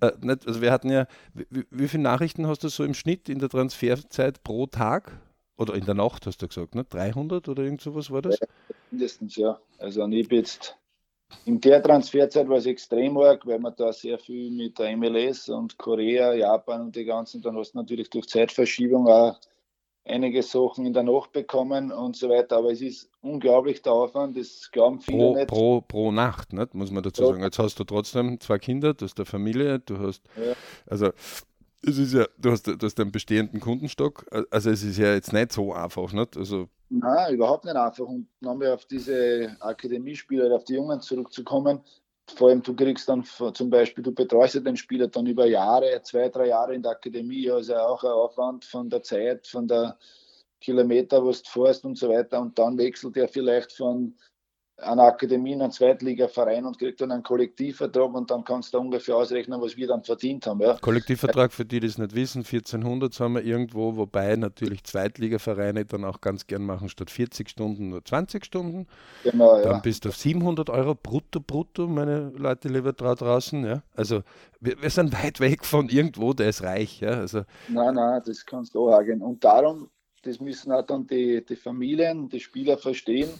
[0.00, 3.28] äh, nicht, also wir hatten ja, wie, wie, viele Nachrichten hast du so im Schnitt
[3.28, 5.20] in der Transferzeit pro Tag?
[5.58, 6.84] Oder in der Nacht hast du gesagt, ne?
[6.84, 8.38] 300 oder irgend sowas war das?
[8.90, 9.60] Mindestens, ja.
[9.78, 10.78] Also ich jetzt
[11.44, 15.48] in der Transferzeit war es extrem arg, weil man da sehr viel mit der MLS
[15.50, 19.38] und Korea, Japan und die ganzen, dann hast du natürlich durch Zeitverschiebung auch
[20.04, 22.58] einige Sachen in der Nacht bekommen und so weiter.
[22.58, 25.46] Aber es ist unglaublich der Aufwand, das glauben viele pro, nicht.
[25.48, 26.74] Pro, pro Nacht, nicht?
[26.74, 27.42] muss man dazu sagen.
[27.42, 30.54] Jetzt hast du trotzdem zwei Kinder, du hast eine Familie, du hast, ja.
[30.86, 31.10] also
[31.82, 35.32] es ist ja, du hast, du hast einen bestehenden Kundenstock, also es ist ja jetzt
[35.32, 36.36] nicht so einfach, nicht?
[36.36, 38.04] Also Nein, überhaupt nicht einfach.
[38.04, 41.80] Und nochmal auf diese Akademiespieler, auf die Jungen zurückzukommen,
[42.30, 46.28] vor allem du kriegst dann zum Beispiel, du betreust den Spieler dann über Jahre, zwei,
[46.28, 49.96] drei Jahre in der Akademie, also auch ein Aufwand von der Zeit, von der
[50.60, 52.40] Kilometer, was du fährst und so weiter.
[52.40, 54.14] Und dann wechselt er vielleicht von
[54.82, 59.16] einer Akademie in einen Zweitligaverein und kriegt dann einen Kollektivvertrag und dann kannst du ungefähr
[59.16, 60.60] ausrechnen, was wir dann verdient haben.
[60.60, 60.76] Ja.
[60.80, 66.04] Kollektivvertrag, für die, die das nicht wissen, 1400 haben wir irgendwo, wobei natürlich Zweitligavereine dann
[66.04, 68.86] auch ganz gern machen, statt 40 Stunden nur 20 Stunden.
[69.24, 69.62] Genau, ja.
[69.62, 73.64] Dann bist du auf 700 Euro brutto, brutto, meine Leute lieber da draußen.
[73.64, 73.82] Ja.
[73.94, 74.22] Also
[74.60, 77.00] wir, wir, sind weit weg von irgendwo, der ist reich.
[77.00, 77.10] Ja.
[77.10, 79.22] Also, nein, nein, das kannst du auch sagen.
[79.22, 79.88] Und darum,
[80.22, 83.30] das müssen auch dann die, die Familien, die Spieler verstehen,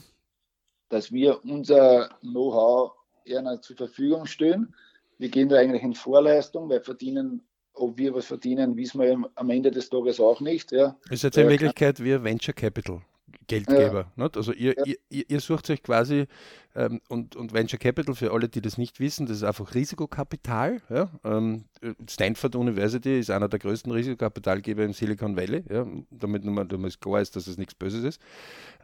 [0.91, 2.91] dass wir unser Know-how
[3.25, 4.75] eher zur Verfügung stellen.
[5.17, 7.41] Wir gehen da eigentlich in Vorleistung, weil verdienen,
[7.73, 10.71] ob wir was verdienen, wissen wir am Ende des Tages auch nicht.
[10.71, 10.97] Ja.
[11.09, 13.01] Ist jetzt in Wirklichkeit wie Venture Capital.
[13.47, 14.11] Geldgeber.
[14.15, 14.29] Ja.
[14.35, 14.93] Also ihr, ja.
[15.09, 16.27] ihr, ihr, sucht euch quasi
[16.75, 20.81] ähm, und, und Venture Capital, für alle, die das nicht wissen, das ist einfach Risikokapital.
[20.89, 21.09] Ja?
[21.23, 21.65] Ähm,
[22.09, 25.85] Stanford University ist einer der größten Risikokapitalgeber im Silicon Valley, ja?
[26.11, 26.67] damit nur mal
[26.99, 28.21] klar ist, dass es nichts Böses ist.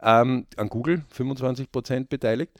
[0.02, 2.52] Ähm, an Google 25 Prozent beteiligt,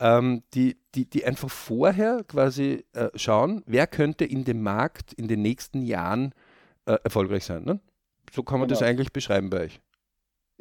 [0.00, 5.28] ähm, die, die, die einfach vorher quasi äh, schauen, wer könnte in dem Markt in
[5.28, 6.34] den nächsten Jahren
[6.86, 7.64] äh, erfolgreich sein.
[7.64, 7.80] Ne?
[8.32, 8.80] So kann man genau.
[8.80, 9.80] das eigentlich beschreiben bei euch.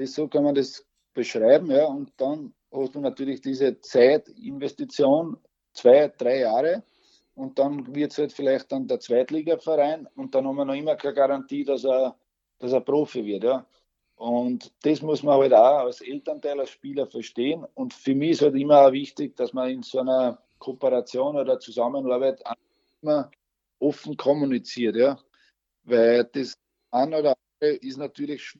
[0.02, 1.86] Das, so kann man das beschreiben, ja.
[1.86, 5.38] Und dann hast du natürlich diese Zeitinvestition,
[5.74, 6.84] zwei, drei Jahre.
[7.36, 10.96] Und dann wird es halt vielleicht dann der Zweitligaverein und dann haben wir noch immer
[10.96, 12.16] keine Garantie, dass er,
[12.60, 13.44] dass er Profi wird.
[13.44, 13.66] Ja.
[14.16, 17.66] Und das muss man halt auch als Elternteil, als Spieler verstehen.
[17.74, 22.44] Und für mich ist halt immer wichtig, dass man in so einer Kooperation oder Zusammenarbeit
[23.02, 23.32] immer
[23.80, 24.96] offen kommuniziert.
[24.96, 25.18] Ja.
[25.84, 26.54] Weil das
[26.92, 28.60] an oder andere ist natürlich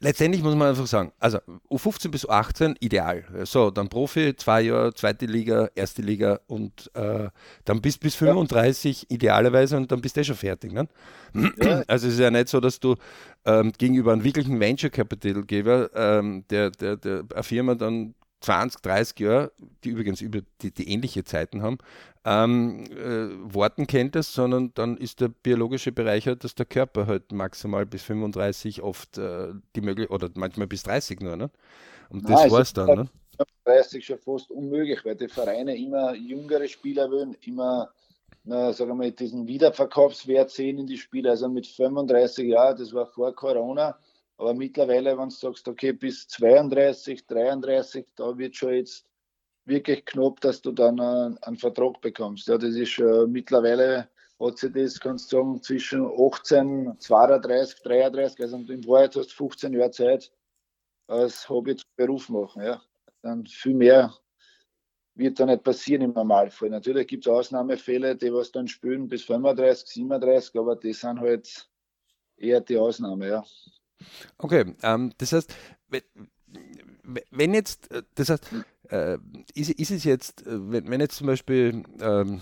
[0.00, 1.38] letztendlich muss man einfach sagen, also
[1.70, 3.24] U15 bis U18 ideal.
[3.44, 7.28] So, dann Profi, zwei Jahre, zweite Liga, erste Liga und äh,
[7.64, 9.14] dann bis bis 35 ja.
[9.14, 10.72] idealerweise und dann bist du schon fertig.
[10.72, 10.88] Ne?
[11.34, 11.82] Ja.
[11.92, 12.96] Also es ist ja nicht so, dass du
[13.44, 19.20] ähm, gegenüber einem wirklichen Venture Capitalgeber, ähm, der, der, der eine Firma dann 20, 30
[19.20, 19.52] Jahre,
[19.84, 21.78] die übrigens über die, die ähnliche Zeiten haben,
[22.24, 27.06] ähm, äh, Worten kennt es, sondern dann ist der biologische Bereich halt, dass der Körper
[27.06, 31.50] halt maximal bis 35 oft äh, die Möglichkeit, oder manchmal bis 30 nur, ne?
[32.10, 33.08] Und das war es dann, ne?
[33.64, 37.90] 30 schon fast unmöglich, weil die Vereine immer jüngere Spieler wollen, immer,
[38.44, 41.30] na, sagen wir mal, diesen Wiederverkaufswert sehen in die Spiele.
[41.30, 43.96] Also mit 35 Jahren, das war vor Corona,
[44.42, 49.06] aber mittlerweile, wenn du sagst, okay, bis 32, 33, da wird schon jetzt
[49.64, 52.48] wirklich knapp, dass du dann einen, einen Vertrag bekommst.
[52.48, 54.08] Ja, das ist äh, mittlerweile
[54.40, 59.34] hat sich das, kannst du sagen, zwischen 18, 32, 33, also in Wahrheit hast du
[59.36, 60.32] 15 Jahre Zeit,
[61.06, 62.64] als Hobby zu Beruf machen.
[62.64, 62.82] Ja.
[63.22, 64.12] Dann viel mehr
[65.14, 66.70] wird da nicht passieren im Normalfall.
[66.70, 71.70] Natürlich gibt es Ausnahmefälle, die was dann spielen bis 35, 37, aber die sind halt
[72.36, 73.44] eher die Ausnahme, ja.
[74.38, 75.54] Okay, ähm, das heißt,
[77.30, 78.46] wenn jetzt, äh, das heißt,
[78.90, 79.18] äh,
[79.54, 82.40] ist, ist, es jetzt, äh, wenn, wenn jetzt zum Beispiel, ähm,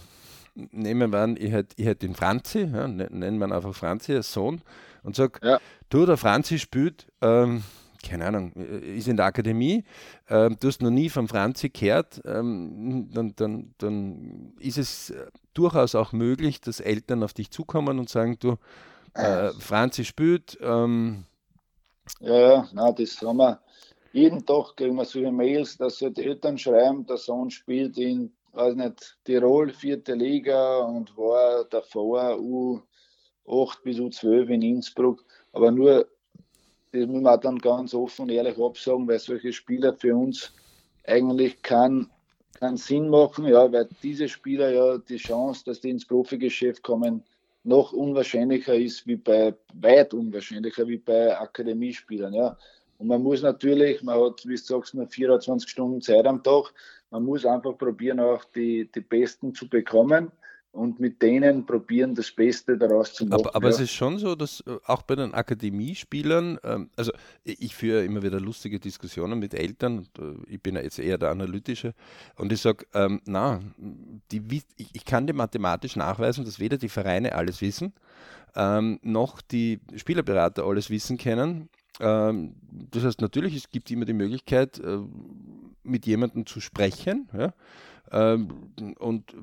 [0.54, 3.74] nehmen wir an, ich hätte ich hätt den Franzi, ja, ne, nennen wir ihn einfach
[3.74, 4.60] Franzi als Sohn
[5.02, 5.58] und sage, ja.
[5.88, 7.62] du, der Franzi spielt, ähm,
[8.02, 9.84] keine Ahnung, äh, ist in der Akademie,
[10.28, 15.14] ähm, du hast noch nie von Franzi gehört, ähm, dann, dann, dann ist es
[15.54, 18.56] durchaus auch möglich, dass Eltern auf dich zukommen und sagen, du,
[19.14, 20.58] äh, Franzi spielt.
[20.62, 21.24] Ähm,
[22.20, 23.60] ja, ja, na, das haben wir
[24.12, 28.74] jeden Tag kriegen wir solche Mails, dass die Eltern schreiben, der Sohn spielt in, weiß
[28.74, 32.36] nicht, Tirol, vierte Liga und war davor
[33.46, 35.24] U8 bis U12 in Innsbruck.
[35.52, 36.08] Aber nur,
[36.92, 40.52] das muss man dann ganz offen und ehrlich absagen, weil solche Spieler für uns
[41.06, 42.10] eigentlich keinen
[42.58, 47.24] keinen Sinn machen, ja, weil diese Spieler ja die Chance, dass die ins Profigeschäft kommen,
[47.62, 52.32] noch unwahrscheinlicher ist wie bei, weit unwahrscheinlicher wie bei Akademiespielern.
[52.32, 52.56] Ja.
[52.98, 56.72] Und man muss natürlich, man hat, wie du sagst, nur 24 Stunden Zeit am Tag.
[57.10, 60.30] Man muss einfach probieren, auch die, die Besten zu bekommen
[60.72, 63.40] und mit denen probieren, das Beste daraus zu machen.
[63.40, 63.74] Aber, aber ja.
[63.74, 67.12] es ist schon so, dass äh, auch bei den Akademiespielern, ähm, also
[67.44, 71.30] ich führe immer wieder lustige Diskussionen mit Eltern, äh, ich bin ja jetzt eher der
[71.30, 71.94] Analytische,
[72.36, 73.60] und ich sage, ähm, na,
[74.30, 74.42] die,
[74.76, 77.92] ich, ich, kann dir mathematisch nachweisen, dass weder die Vereine alles wissen,
[78.54, 81.68] ähm, noch die Spielerberater alles wissen können.
[81.98, 82.54] Ähm,
[82.90, 84.98] das heißt, natürlich, es gibt immer die Möglichkeit, äh,
[85.82, 87.28] mit jemandem zu sprechen.
[87.36, 87.52] Ja?
[88.12, 88.48] Ähm,
[88.98, 89.34] und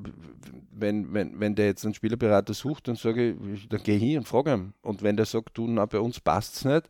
[0.72, 4.18] wenn, wenn, wenn der jetzt einen Spielerberater sucht, dann sage ich, dann gehe ich hin
[4.20, 4.74] und frage ihn.
[4.82, 6.90] Und wenn der sagt, du, na, bei uns passt es nicht,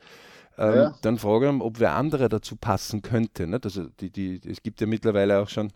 [0.57, 0.95] ähm, ja.
[1.01, 3.45] dann frage ich ihn, ob wer andere dazu passen könnte.
[3.45, 3.65] Nicht?
[3.65, 5.71] Also die, die, es gibt ja mittlerweile auch schon,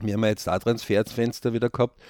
[0.00, 2.00] wir haben ja jetzt da Transferfenster wieder gehabt,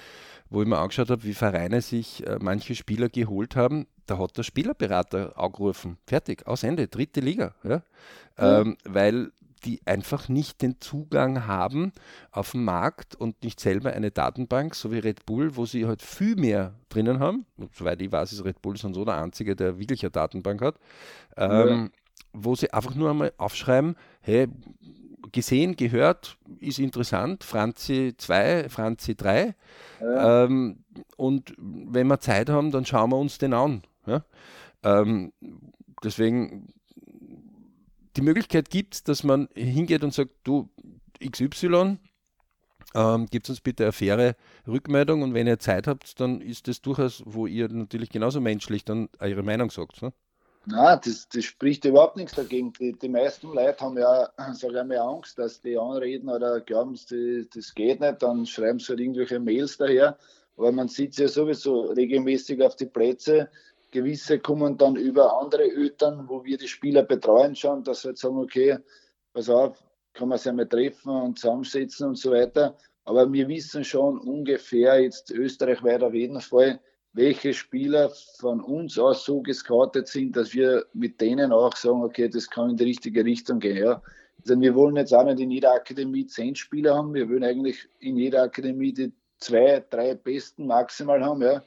[0.49, 4.37] wo ich mir angeschaut habe, wie Vereine sich äh, manche Spieler geholt haben, da hat
[4.37, 5.97] der Spielerberater angerufen.
[6.07, 7.53] Fertig, aus Ende, dritte Liga.
[7.63, 7.83] Ja?
[8.37, 11.91] Ähm, weil die einfach nicht den Zugang haben
[12.31, 16.01] auf den Markt und nicht selber eine Datenbank, so wie Red Bull, wo sie halt
[16.01, 17.45] viel mehr drinnen haben.
[17.57, 20.75] Und soweit ich weiß, ist Red Bull so der Einzige, der wirklich eine Datenbank hat.
[21.37, 21.89] Ähm, ja.
[22.33, 24.47] Wo sie einfach nur einmal aufschreiben, hey,
[25.31, 29.55] gesehen, gehört, ist interessant, Franzi 2, Franzi 3.
[30.01, 30.45] Ja.
[30.45, 30.83] Ähm,
[31.17, 33.83] und wenn wir Zeit haben, dann schauen wir uns den an.
[34.05, 34.23] Ja?
[34.83, 35.33] Ähm,
[36.03, 36.73] deswegen,
[38.19, 40.69] die Möglichkeit gibt es, dass man hingeht und sagt, du
[41.25, 41.97] XY,
[42.93, 44.35] ähm, gebt uns bitte eine faire
[44.67, 48.83] Rückmeldung und wenn ihr Zeit habt, dann ist das durchaus, wo ihr natürlich genauso menschlich
[48.83, 50.01] dann eure Meinung sagt.
[50.01, 50.11] Ne?
[50.65, 52.73] Nein, das, das spricht überhaupt nichts dagegen.
[52.73, 57.49] Die, die meisten Leute haben ja, sag ich Angst, dass die anreden oder glauben, das,
[57.53, 60.17] das geht nicht, dann schreiben sie halt irgendwelche Mails daher.
[60.57, 63.49] Aber man sieht ja sowieso regelmäßig auf die Plätze,
[63.91, 68.17] gewisse kommen dann über andere Eltern, wo wir die Spieler betreuen schon, dass wir halt
[68.17, 68.77] sagen, okay,
[69.33, 69.83] pass auf,
[70.13, 72.77] kann man sich einmal treffen und zusammensetzen und so weiter.
[73.05, 76.79] Aber wir wissen schon ungefähr jetzt österreichweit auf jeden Fall,
[77.13, 82.29] welche Spieler von uns aus so gescoutet sind, dass wir mit denen auch sagen, okay,
[82.29, 83.77] das kann in die richtige Richtung gehen.
[83.77, 84.01] Ja.
[84.41, 87.89] Also wir wollen jetzt auch nicht in jeder Akademie zehn Spieler haben, wir wollen eigentlich
[87.99, 91.41] in jeder Akademie die zwei, drei besten maximal haben.
[91.41, 91.63] Ja.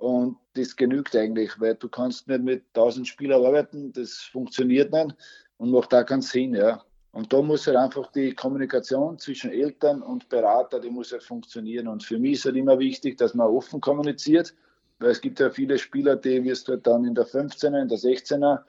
[0.00, 5.14] Und das genügt eigentlich, weil du kannst nicht mit 1000 Spielern arbeiten, das funktioniert nicht
[5.58, 6.54] und macht da keinen Sinn.
[6.54, 6.82] Ja.
[7.12, 11.86] Und da muss halt einfach die Kommunikation zwischen Eltern und Berater, die muss halt funktionieren.
[11.86, 14.54] Und für mich ist halt immer wichtig, dass man offen kommuniziert,
[15.00, 17.88] weil es gibt ja viele Spieler, die wirst du halt dann in der 15er, in
[17.88, 18.60] der 16er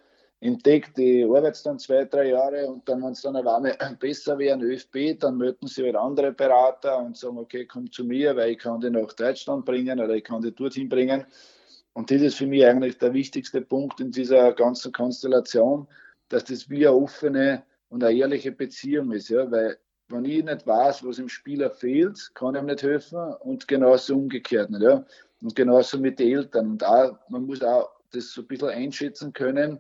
[0.42, 4.56] entdeckt, die arbeiten dann zwei, drei Jahre und dann, wenn es dann eine besser wäre,
[4.56, 8.52] ein ÖFB, dann möchten sie halt andere Berater und sagen, okay, komm zu mir, weil
[8.52, 11.26] ich kann die nach Deutschland bringen oder ich kann die dorthin bringen.
[11.94, 15.88] Und das ist für mich eigentlich der wichtigste Punkt in dieser ganzen Konstellation,
[16.30, 19.78] dass das wie eine offene und eine ehrliche Beziehung ist, ja, weil
[20.08, 24.16] wenn ich nicht weiß, was im Spieler fehlt, kann ich ihm nicht helfen und genauso
[24.16, 25.06] umgekehrt nicht, ja.
[25.42, 26.72] Und genauso mit den Eltern.
[26.72, 29.80] Und auch, man muss auch das so ein bisschen einschätzen können,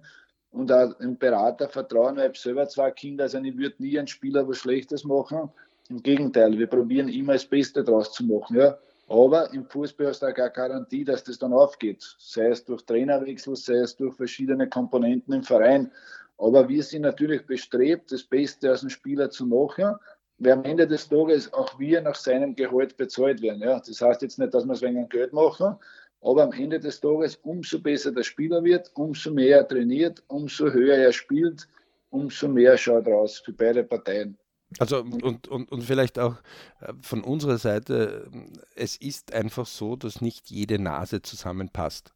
[0.51, 4.07] und auch im Berater vertrauen, weil ich selber zwei Kinder, also ich würde nie einen
[4.07, 5.49] Spieler was Schlechtes machen.
[5.89, 8.57] Im Gegenteil, wir probieren immer das Beste draus zu machen.
[8.57, 8.77] Ja.
[9.07, 12.15] Aber im Fußball hast du auch keine Garantie, dass das dann aufgeht.
[12.17, 15.91] Sei es durch Trainerwechsel, sei es durch verschiedene Komponenten im Verein.
[16.37, 19.95] Aber wir sind natürlich bestrebt, das Beste aus dem Spieler zu machen.
[20.41, 23.61] wer am Ende des Tages auch wir nach seinem Gehalt bezahlt werden.
[23.61, 25.75] Ja, das heißt jetzt nicht, dass wir es wegen Geld machen,
[26.21, 30.71] aber am Ende des Tages, umso besser der Spieler wird, umso mehr er trainiert, umso
[30.71, 31.67] höher er spielt,
[32.09, 34.37] umso mehr schaut raus für beide Parteien.
[34.79, 36.35] Also und, und, und vielleicht auch
[36.79, 38.29] äh, von unserer Seite,
[38.75, 42.13] es ist einfach so, dass nicht jede Nase zusammenpasst.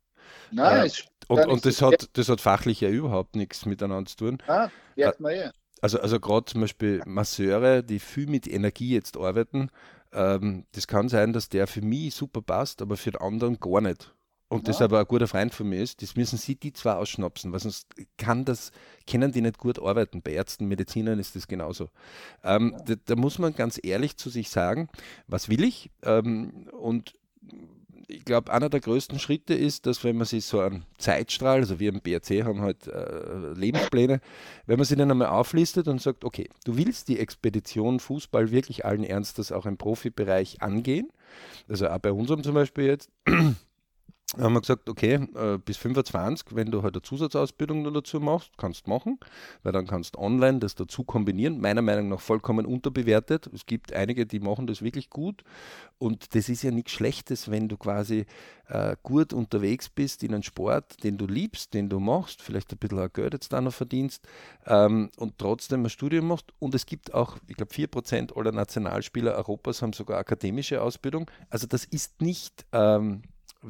[0.51, 0.91] Nein, äh,
[1.28, 4.38] und, und das, hat, das hat fachlich ja überhaupt nichts miteinander zu tun.
[4.47, 5.51] Ah, merkt man ja.
[5.82, 9.70] Also, also gerade zum Beispiel Masseure, die viel mit Energie jetzt arbeiten,
[10.16, 13.82] ähm, das kann sein, dass der für mich super passt, aber für den anderen gar
[13.82, 14.16] nicht.
[14.47, 14.66] Und ja.
[14.66, 17.59] das aber ein guter Freund von mir ist, das müssen sie die zwei ausschnapsen, weil
[17.59, 17.88] sonst
[18.18, 18.72] kann das,
[19.09, 20.22] können die nicht gut arbeiten.
[20.22, 21.89] Bei Ärzten, Medizinern ist das genauso.
[22.43, 22.84] Ähm, ja.
[22.86, 24.88] da, da, muss man ganz ehrlich zu sich sagen,
[25.28, 25.89] was will ich?
[26.03, 27.16] Ähm, und
[28.08, 31.80] ich glaube, einer der größten Schritte ist, dass wenn man sich so einen Zeitstrahl, also
[31.80, 34.22] wir im BRC haben halt äh, Lebenspläne,
[34.66, 38.86] wenn man sie dann einmal auflistet und sagt, okay, du willst die Expedition Fußball wirklich
[38.86, 41.10] allen Ernstes auch im Profibereich angehen,
[41.68, 43.10] also auch bei unserem zum Beispiel jetzt,
[44.34, 48.51] haben wir gesagt, okay, äh, bis 25, wenn du halt eine Zusatzausbildung noch dazu machst,
[48.57, 49.19] kannst du machen,
[49.63, 51.61] weil dann kannst du online das dazu kombinieren.
[51.61, 53.47] Meiner Meinung nach vollkommen unterbewertet.
[53.53, 55.43] Es gibt einige, die machen das wirklich gut
[55.99, 58.26] und das ist ja nichts Schlechtes, wenn du quasi
[58.67, 62.80] äh, gut unterwegs bist in einem Sport, den du liebst, den du machst, vielleicht ein
[62.80, 64.28] bisschen Geld jetzt da noch verdienst
[64.65, 66.51] ähm, und trotzdem ein Studium machst.
[66.57, 71.30] Und es gibt auch, ich glaube, 4% aller Nationalspieler Europas haben sogar akademische Ausbildung.
[71.49, 72.65] Also das ist nicht...
[72.71, 73.21] Ähm,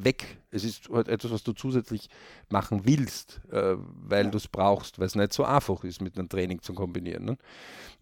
[0.04, 0.38] weg.
[0.50, 2.08] Es ist halt etwas, was du zusätzlich
[2.48, 4.30] machen willst, äh, weil ja.
[4.30, 7.24] du es brauchst, weil es nicht so einfach ist, mit einem Training zu kombinieren.
[7.24, 7.36] Ne?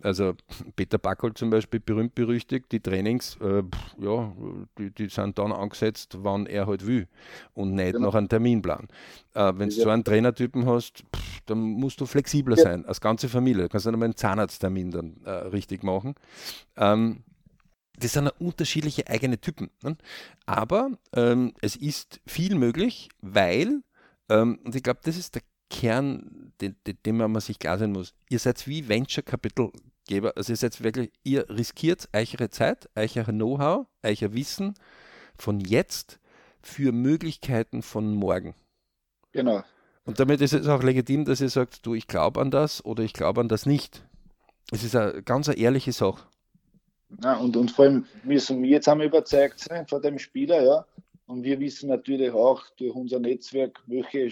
[0.02, 0.34] Also
[0.76, 3.62] Peter Backel zum Beispiel, berühmt berüchtigt, die Trainings, äh,
[3.98, 4.32] ja,
[4.78, 7.08] die, die, sind dann angesetzt, wann er halt will
[7.54, 8.08] und nicht genau.
[8.08, 8.88] nach einem Terminplan.
[9.34, 9.84] Äh, Wenn du ja.
[9.84, 12.62] so einen Trainertypen hast, pff, dann musst du flexibler ja.
[12.62, 13.64] sein, als ganze Familie.
[13.64, 16.14] Du kannst dann einmal einen Zahnarzttermin dann äh, richtig machen.
[16.76, 17.22] Ähm,
[17.98, 19.70] das sind unterschiedliche eigene Typen.
[19.82, 19.96] Ne?
[20.46, 23.82] Aber ähm, es ist viel möglich, weil,
[24.28, 27.92] ähm, und ich glaube, das ist der Kern, den, den, den man sich klar sein
[27.92, 28.14] muss.
[28.28, 29.70] Ihr seid wie Venture Capital
[30.06, 34.74] Geber, also ihr seid wirklich, ihr riskiert eure Zeit, euer Know-how, euer Wissen
[35.38, 36.20] von jetzt
[36.60, 38.54] für Möglichkeiten von morgen.
[39.32, 39.64] Genau.
[40.04, 43.02] Und damit ist es auch legitim, dass ihr sagt, du, ich glaube an das oder
[43.02, 44.06] ich glaube an das nicht.
[44.70, 46.26] Es ist eine ganz eine ehrliche Sache.
[47.22, 50.86] Ja, und, und vor allem wir jetzt einmal überzeugt sein von dem Spieler, ja.
[51.26, 54.30] Und wir wissen natürlich auch durch unser Netzwerk, welche,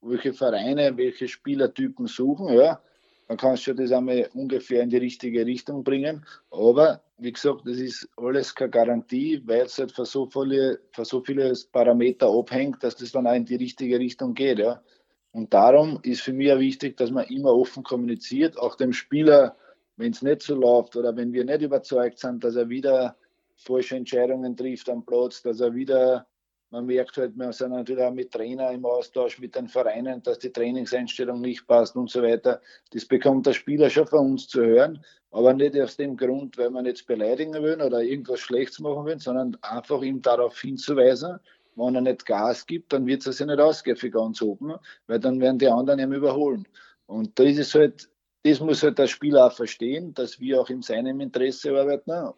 [0.00, 2.80] welche Vereine, welche Spielertypen suchen, ja.
[3.28, 6.26] Dann kannst du das einmal ungefähr in die richtige Richtung bringen.
[6.50, 11.04] Aber wie gesagt, das ist alles keine Garantie, weil es halt von so, viele, von
[11.04, 14.58] so viele Parameter abhängt, dass das dann auch in die richtige Richtung geht.
[14.58, 14.82] Ja.
[15.30, 19.54] Und darum ist für mich auch wichtig, dass man immer offen kommuniziert, auch dem Spieler
[20.00, 23.16] wenn es nicht so läuft oder wenn wir nicht überzeugt sind, dass er wieder
[23.56, 26.26] falsche Entscheidungen trifft am Platz, dass er wieder,
[26.70, 30.38] man merkt halt, wir sind natürlich auch mit Trainer im Austausch mit den Vereinen, dass
[30.38, 32.62] die Trainingseinstellung nicht passt und so weiter.
[32.92, 36.70] Das bekommt der Spieler schon von uns zu hören, aber nicht aus dem Grund, weil
[36.70, 41.38] man jetzt beleidigen will oder irgendwas Schlechtes machen will, sondern einfach ihm darauf hinzuweisen,
[41.76, 44.74] wenn er nicht Gas gibt, dann wird es sich nicht ausgehen für ganz oben,
[45.06, 46.66] weil dann werden die anderen ihm überholen.
[47.06, 48.09] Und da ist es halt
[48.42, 52.32] das muss halt der Spieler auch verstehen, dass wir auch in seinem Interesse arbeiten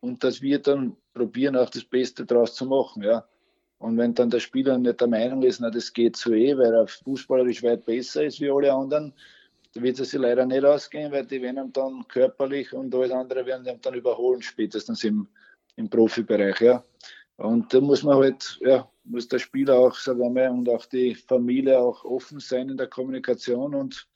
[0.00, 3.02] und dass wir dann probieren, auch das Beste daraus zu machen.
[3.02, 3.26] Ja.
[3.78, 6.74] Und wenn dann der Spieler nicht der Meinung ist, na, das geht so eh, weil
[6.74, 9.12] er fußballerisch weit besser ist wie alle anderen,
[9.72, 13.44] dann wird es sich leider nicht ausgehen, weil die werden dann körperlich und alles andere
[13.44, 15.28] werden dann überholen, spätestens im,
[15.76, 16.60] im Profibereich.
[16.60, 16.82] Ja.
[17.36, 20.86] Und da muss man halt, ja, muss der Spieler auch, sagen wir mal, und auch
[20.86, 24.06] die Familie auch offen sein in der Kommunikation und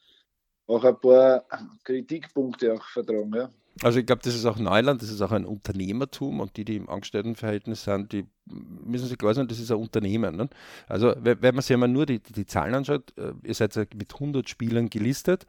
[0.71, 1.45] auch ein paar
[1.85, 3.35] Kritikpunkte auch vertragen.
[3.35, 3.51] Ja.
[3.83, 6.77] Also ich glaube, das ist auch Neuland, das ist auch ein Unternehmertum und die, die
[6.77, 10.37] im Angestelltenverhältnis sind, die müssen sich klar sein, das ist ein Unternehmen.
[10.37, 10.51] Ne?
[10.87, 14.49] Also wenn man sich einmal nur die, die, Zahlen anschaut, äh, ihr seid mit 100
[14.49, 15.47] Spielern gelistet,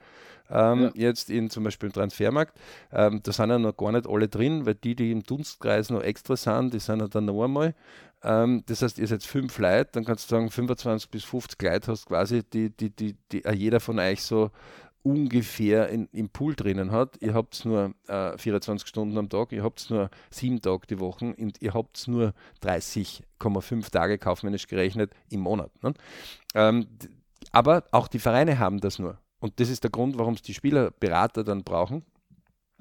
[0.50, 0.92] ähm, ja.
[0.96, 2.58] jetzt in zum Beispiel im Transfermarkt,
[2.94, 6.02] ähm, da sind ja noch gar nicht alle drin, weil die, die im Dunstkreis noch
[6.02, 7.74] extra sind, die sind ja dann noch einmal.
[8.24, 11.92] Ähm, das heißt, ihr seid fünf Leute, dann kannst du sagen, 25 bis 50 Leute
[11.92, 14.52] hast quasi, die, die, die, die jeder von euch so
[15.04, 17.18] ungefähr in, im Pool drinnen hat.
[17.22, 21.34] Ihr habt nur äh, 24 Stunden am Tag, ihr habt nur sieben Tage die Woche
[21.38, 22.34] und ihr habt nur
[22.64, 25.72] 30,5 Tage kaufmännisch gerechnet im Monat.
[25.84, 25.94] Ne?
[26.54, 26.88] Ähm,
[27.52, 29.18] aber auch die Vereine haben das nur.
[29.40, 32.06] Und das ist der Grund, warum es die Spielerberater dann brauchen.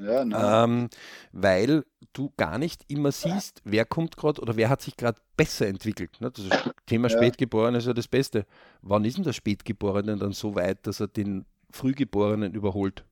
[0.00, 0.88] Ja, ähm,
[1.32, 5.66] weil du gar nicht immer siehst, wer kommt gerade oder wer hat sich gerade besser
[5.66, 6.20] entwickelt.
[6.20, 6.30] Ne?
[6.30, 6.44] Das
[6.86, 7.16] Thema ja.
[7.16, 8.46] Spätgeboren ist ja das Beste.
[8.80, 13.04] Wann ist denn der Spätgeborene dann so weit, dass er den Frühgeborenen überholt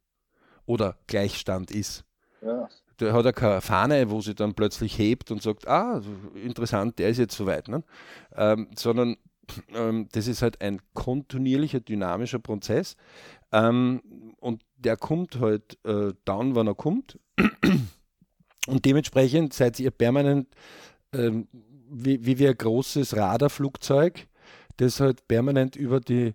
[0.66, 2.04] oder Gleichstand ist.
[2.42, 2.68] Ja.
[3.00, 6.02] Der hat ja keine Fahne, wo sie dann plötzlich hebt und sagt, ah,
[6.34, 7.68] interessant, der ist jetzt soweit.
[7.68, 7.84] Ne?
[8.34, 9.16] Ähm, sondern
[9.74, 12.96] ähm, das ist halt ein kontinuierlicher, dynamischer Prozess.
[13.52, 17.18] Ähm, und der kommt halt äh, down, wann er kommt.
[18.66, 20.48] Und dementsprechend seid ihr permanent
[21.14, 21.48] ähm,
[21.90, 24.26] wie, wie wie ein großes Radarflugzeug,
[24.76, 26.34] das halt permanent über die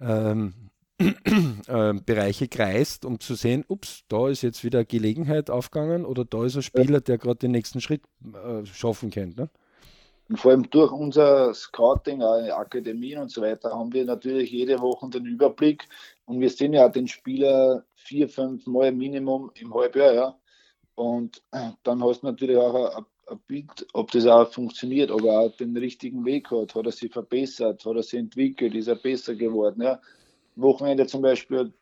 [0.00, 0.69] ähm,
[1.66, 6.44] äh, Bereiche kreist, um zu sehen, ups, da ist jetzt wieder Gelegenheit aufgegangen oder da
[6.44, 9.42] ist ein Spieler, der gerade den nächsten Schritt äh, schaffen könnte.
[9.42, 9.50] Ne?
[10.28, 15.08] Und vor allem durch unser Scouting, Akademien und so weiter, haben wir natürlich jede Woche
[15.10, 15.88] den Überblick
[16.26, 20.14] und wir sehen ja den Spieler vier, fünf Mal Minimum im Halbjahr.
[20.14, 20.38] Ja.
[20.94, 21.42] Und
[21.82, 25.56] dann hast du natürlich auch ein, ein Bild, ob das auch funktioniert, ob er auch
[25.56, 29.34] den richtigen Weg hat, hat er sich verbessert, hat er sich entwickelt, ist er besser
[29.34, 29.82] geworden.
[29.82, 30.00] Ja.
[30.60, 31.72] Wochenende zum Beispiel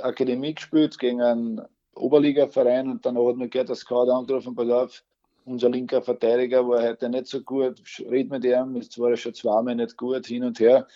[0.00, 1.60] Akademie gespielt gegen einen
[1.94, 5.04] Oberligaverein und dann hat man gehört, der Scout angerufen, pass auf,
[5.44, 9.34] unser linker Verteidiger war heute nicht so gut, red mit ihm, jetzt war er schon
[9.34, 10.86] zweimal nicht gut, hin und her,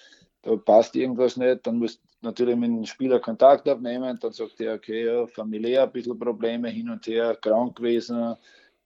[0.43, 4.61] da passt irgendwas nicht, dann musst du natürlich mit dem Spieler Kontakt aufnehmen, dann sagt
[4.61, 8.37] er, okay, ja, familiär ein bisschen Probleme, hin und her, krank gewesen,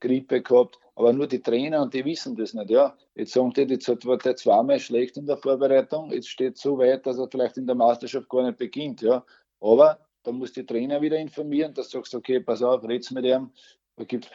[0.00, 2.96] Grippe gehabt, aber nur die Trainer und die wissen das nicht, ja.
[3.14, 7.06] Jetzt sagen die, jetzt war der zweimal schlecht in der Vorbereitung, jetzt steht so weit,
[7.06, 9.24] dass er vielleicht in der Meisterschaft gar nicht beginnt, ja.
[9.60, 13.24] Aber dann muss die Trainer wieder informieren, dass du sagst, okay, pass auf, red's mit
[13.24, 13.50] ihm,
[13.96, 14.30] da gibt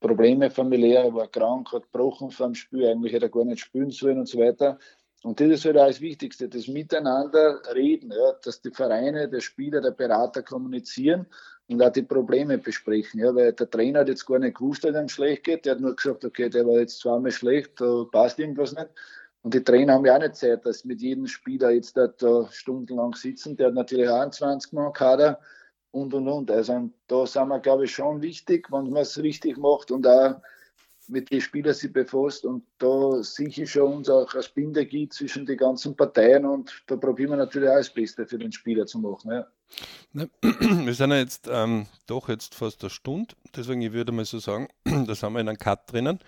[0.00, 3.90] Probleme familiär, er war krank, hat gebrochen vom Spiel, eigentlich hätte er gar nicht spielen
[3.90, 4.78] sollen und so weiter.
[5.22, 9.40] Und das ist halt auch das Wichtigste, das Miteinander reden, ja, dass die Vereine, der
[9.40, 11.26] Spieler, der Berater kommunizieren
[11.68, 13.20] und auch die Probleme besprechen.
[13.20, 15.64] Ja, weil der Trainer hat jetzt gar nicht gewusst, dass ihm schlecht geht.
[15.64, 18.88] Der hat nur gesagt, okay, der war jetzt zweimal schlecht, da passt irgendwas nicht.
[19.42, 23.14] Und die Trainer haben ja auch nicht Zeit, dass mit jedem Spieler jetzt da, stundenlang
[23.14, 23.56] sitzen.
[23.56, 25.38] Der hat natürlich auch einen 20 Mann Kader
[25.90, 26.50] und und und.
[26.50, 30.40] Also da sind wir, glaube ich, schon wichtig, wenn man es richtig macht und auch
[31.08, 35.58] mit den Spielern sich befasst und da sicher schon uns auch ein Bindeglied zwischen den
[35.58, 39.30] ganzen Parteien und da probieren wir natürlich auch das Beste für den Spieler zu machen.
[39.30, 39.46] Ja.
[40.12, 44.38] Wir sind ja jetzt ähm, doch jetzt fast eine Stunde, deswegen ich würde mal so
[44.38, 46.20] sagen, da sind wir in einem Cut drinnen,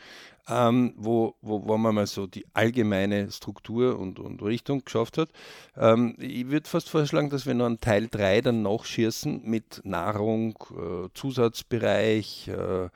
[0.48, 5.30] ähm, wo, wo, wo man mal so die allgemeine Struktur und, und Richtung geschafft hat.
[5.76, 10.56] Ähm, ich würde fast vorschlagen, dass wir noch einen Teil 3 dann nachschießen mit Nahrung,
[10.72, 12.88] äh, Zusatzbereich, äh,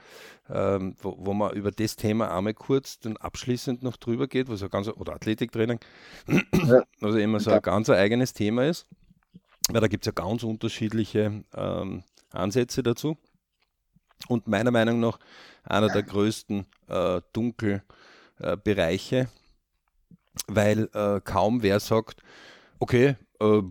[0.53, 4.61] ähm, wo, wo, man über das Thema einmal kurz dann abschließend noch drüber geht, was
[4.61, 5.78] ja ganz, oder Athletiktraining,
[6.66, 6.82] ja.
[7.01, 8.86] also immer so ein ganz eigenes Thema ist.
[9.72, 13.16] Weil da gibt es ja ganz unterschiedliche ähm, Ansätze dazu.
[14.28, 15.18] Und meiner Meinung nach
[15.64, 19.26] einer der größten äh, Dunkelbereiche, äh,
[20.46, 22.22] weil äh, kaum wer sagt,
[22.78, 23.62] okay, äh,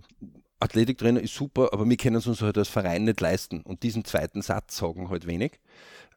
[0.60, 3.62] Athletiktrainer ist super, aber wir können es uns halt als Verein nicht leisten.
[3.62, 5.60] Und diesen zweiten Satz sagen halt wenig.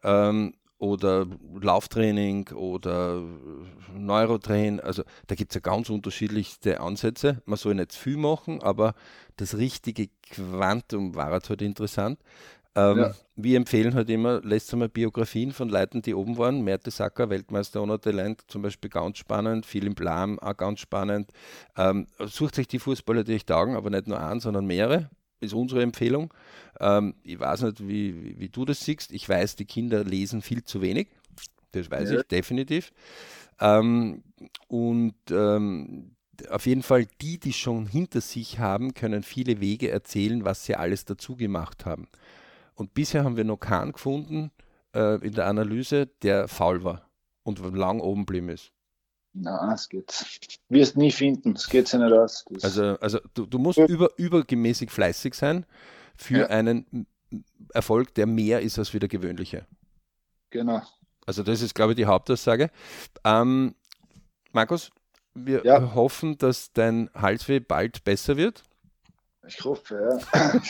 [0.03, 1.27] Ähm, oder
[1.61, 3.23] Lauftraining oder
[3.95, 4.81] Neurotraining.
[4.81, 7.41] Also da gibt es ja ganz unterschiedlichste Ansätze.
[7.45, 8.95] Man soll nicht viel machen, aber
[9.37, 12.19] das richtige Quantum war halt interessant.
[12.75, 13.15] Ähm, ja.
[13.37, 16.63] Wir empfehlen halt immer, lässt mal Biografien von Leuten, die oben waren.
[16.63, 19.67] Mertesacker, Weltmeister ohne Talent, zum Beispiel ganz spannend.
[19.67, 21.31] Philipp Lahm, auch ganz spannend.
[21.77, 25.11] Ähm, sucht euch die Fußballer, die euch taugen, aber nicht nur einen, sondern mehrere
[25.43, 26.33] ist unsere Empfehlung.
[26.81, 29.13] Ähm, ich weiß nicht, wie, wie, du das siehst.
[29.13, 31.09] Ich weiß, die Kinder lesen viel zu wenig.
[31.73, 32.21] Das weiß ja.
[32.21, 32.93] ich definitiv.
[33.61, 34.23] Ähm,
[34.69, 36.13] und ähm,
[36.51, 40.77] auf jeden Fall die, die schon hinter sich haben, können viele Wege erzählen, was sie
[40.77, 42.09] alles dazu gemacht haben.
[42.75, 44.51] Und bisher haben wir noch keinen gefunden
[44.95, 47.09] äh, in der Analyse, der faul war
[47.43, 48.73] und lang oben blieben ist.
[49.35, 50.59] Na, es geht.
[50.69, 52.45] Wirst nie finden, es geht sich nicht aus.
[52.51, 55.65] Das also, also du, du musst über, übergemäßig fleißig sein
[56.17, 56.47] für ja.
[56.49, 57.07] einen
[57.73, 59.67] Erfolg, der mehr ist als wie der gewöhnliche.
[60.51, 60.83] Genau.
[61.25, 62.71] Also das ist, glaube ich, die Hauptaussage.
[63.25, 63.75] Ähm,
[64.53, 64.91] Markus,
[65.35, 65.95] wir ja.
[65.95, 68.65] hoffen, dass dein Halsweh bald besser wird.
[69.47, 70.61] Ich hoffe, ja.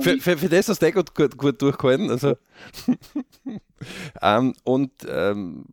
[0.00, 2.10] für, für, für, das hast du eh gut, gut, gut durchgehalten.
[2.10, 2.36] Also.
[4.22, 5.66] ähm, und ähm,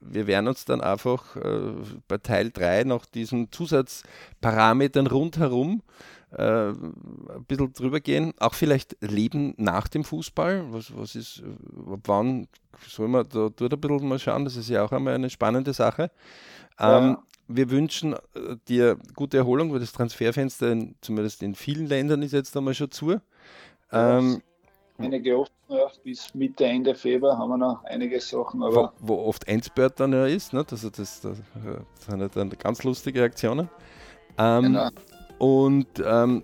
[0.00, 1.72] wir werden uns dann einfach äh,
[2.06, 5.82] bei Teil 3 nach diesen Zusatzparametern rundherum
[6.30, 8.34] äh, ein bisschen drüber gehen.
[8.38, 10.72] Auch vielleicht Leben nach dem Fußball.
[10.72, 11.42] Was, was ist,
[12.04, 12.48] wann
[12.86, 14.44] soll man da dort ein bisschen mal schauen?
[14.44, 16.10] Das ist ja auch einmal eine spannende Sache.
[16.78, 17.22] Ähm, ja.
[17.48, 22.32] Wir wünschen äh, dir gute Erholung, weil das Transferfenster, in, zumindest in vielen Ländern, ist
[22.32, 23.20] jetzt einmal schon zu.
[23.90, 24.42] Ähm,
[24.98, 28.62] einige offen, ja, bis Mitte, Ende Februar haben wir noch einige Sachen.
[28.62, 30.64] Aber wo, wo oft Endspurt dann ja ist, ne?
[30.70, 31.36] also das, das,
[32.04, 33.68] das sind dann ganz lustige Reaktionen.
[34.36, 34.88] Ähm, genau.
[35.38, 36.42] Und ähm,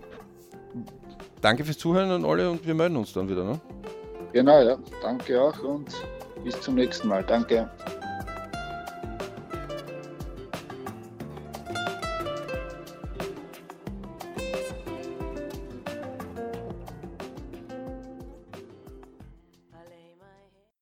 [1.41, 3.43] danke fürs Zuhören an alle und wir melden uns dann wieder.
[3.43, 3.59] Ne?
[4.33, 4.77] Genau, ja.
[5.01, 5.89] Danke auch und
[6.43, 7.23] bis zum nächsten Mal.
[7.23, 7.69] Danke.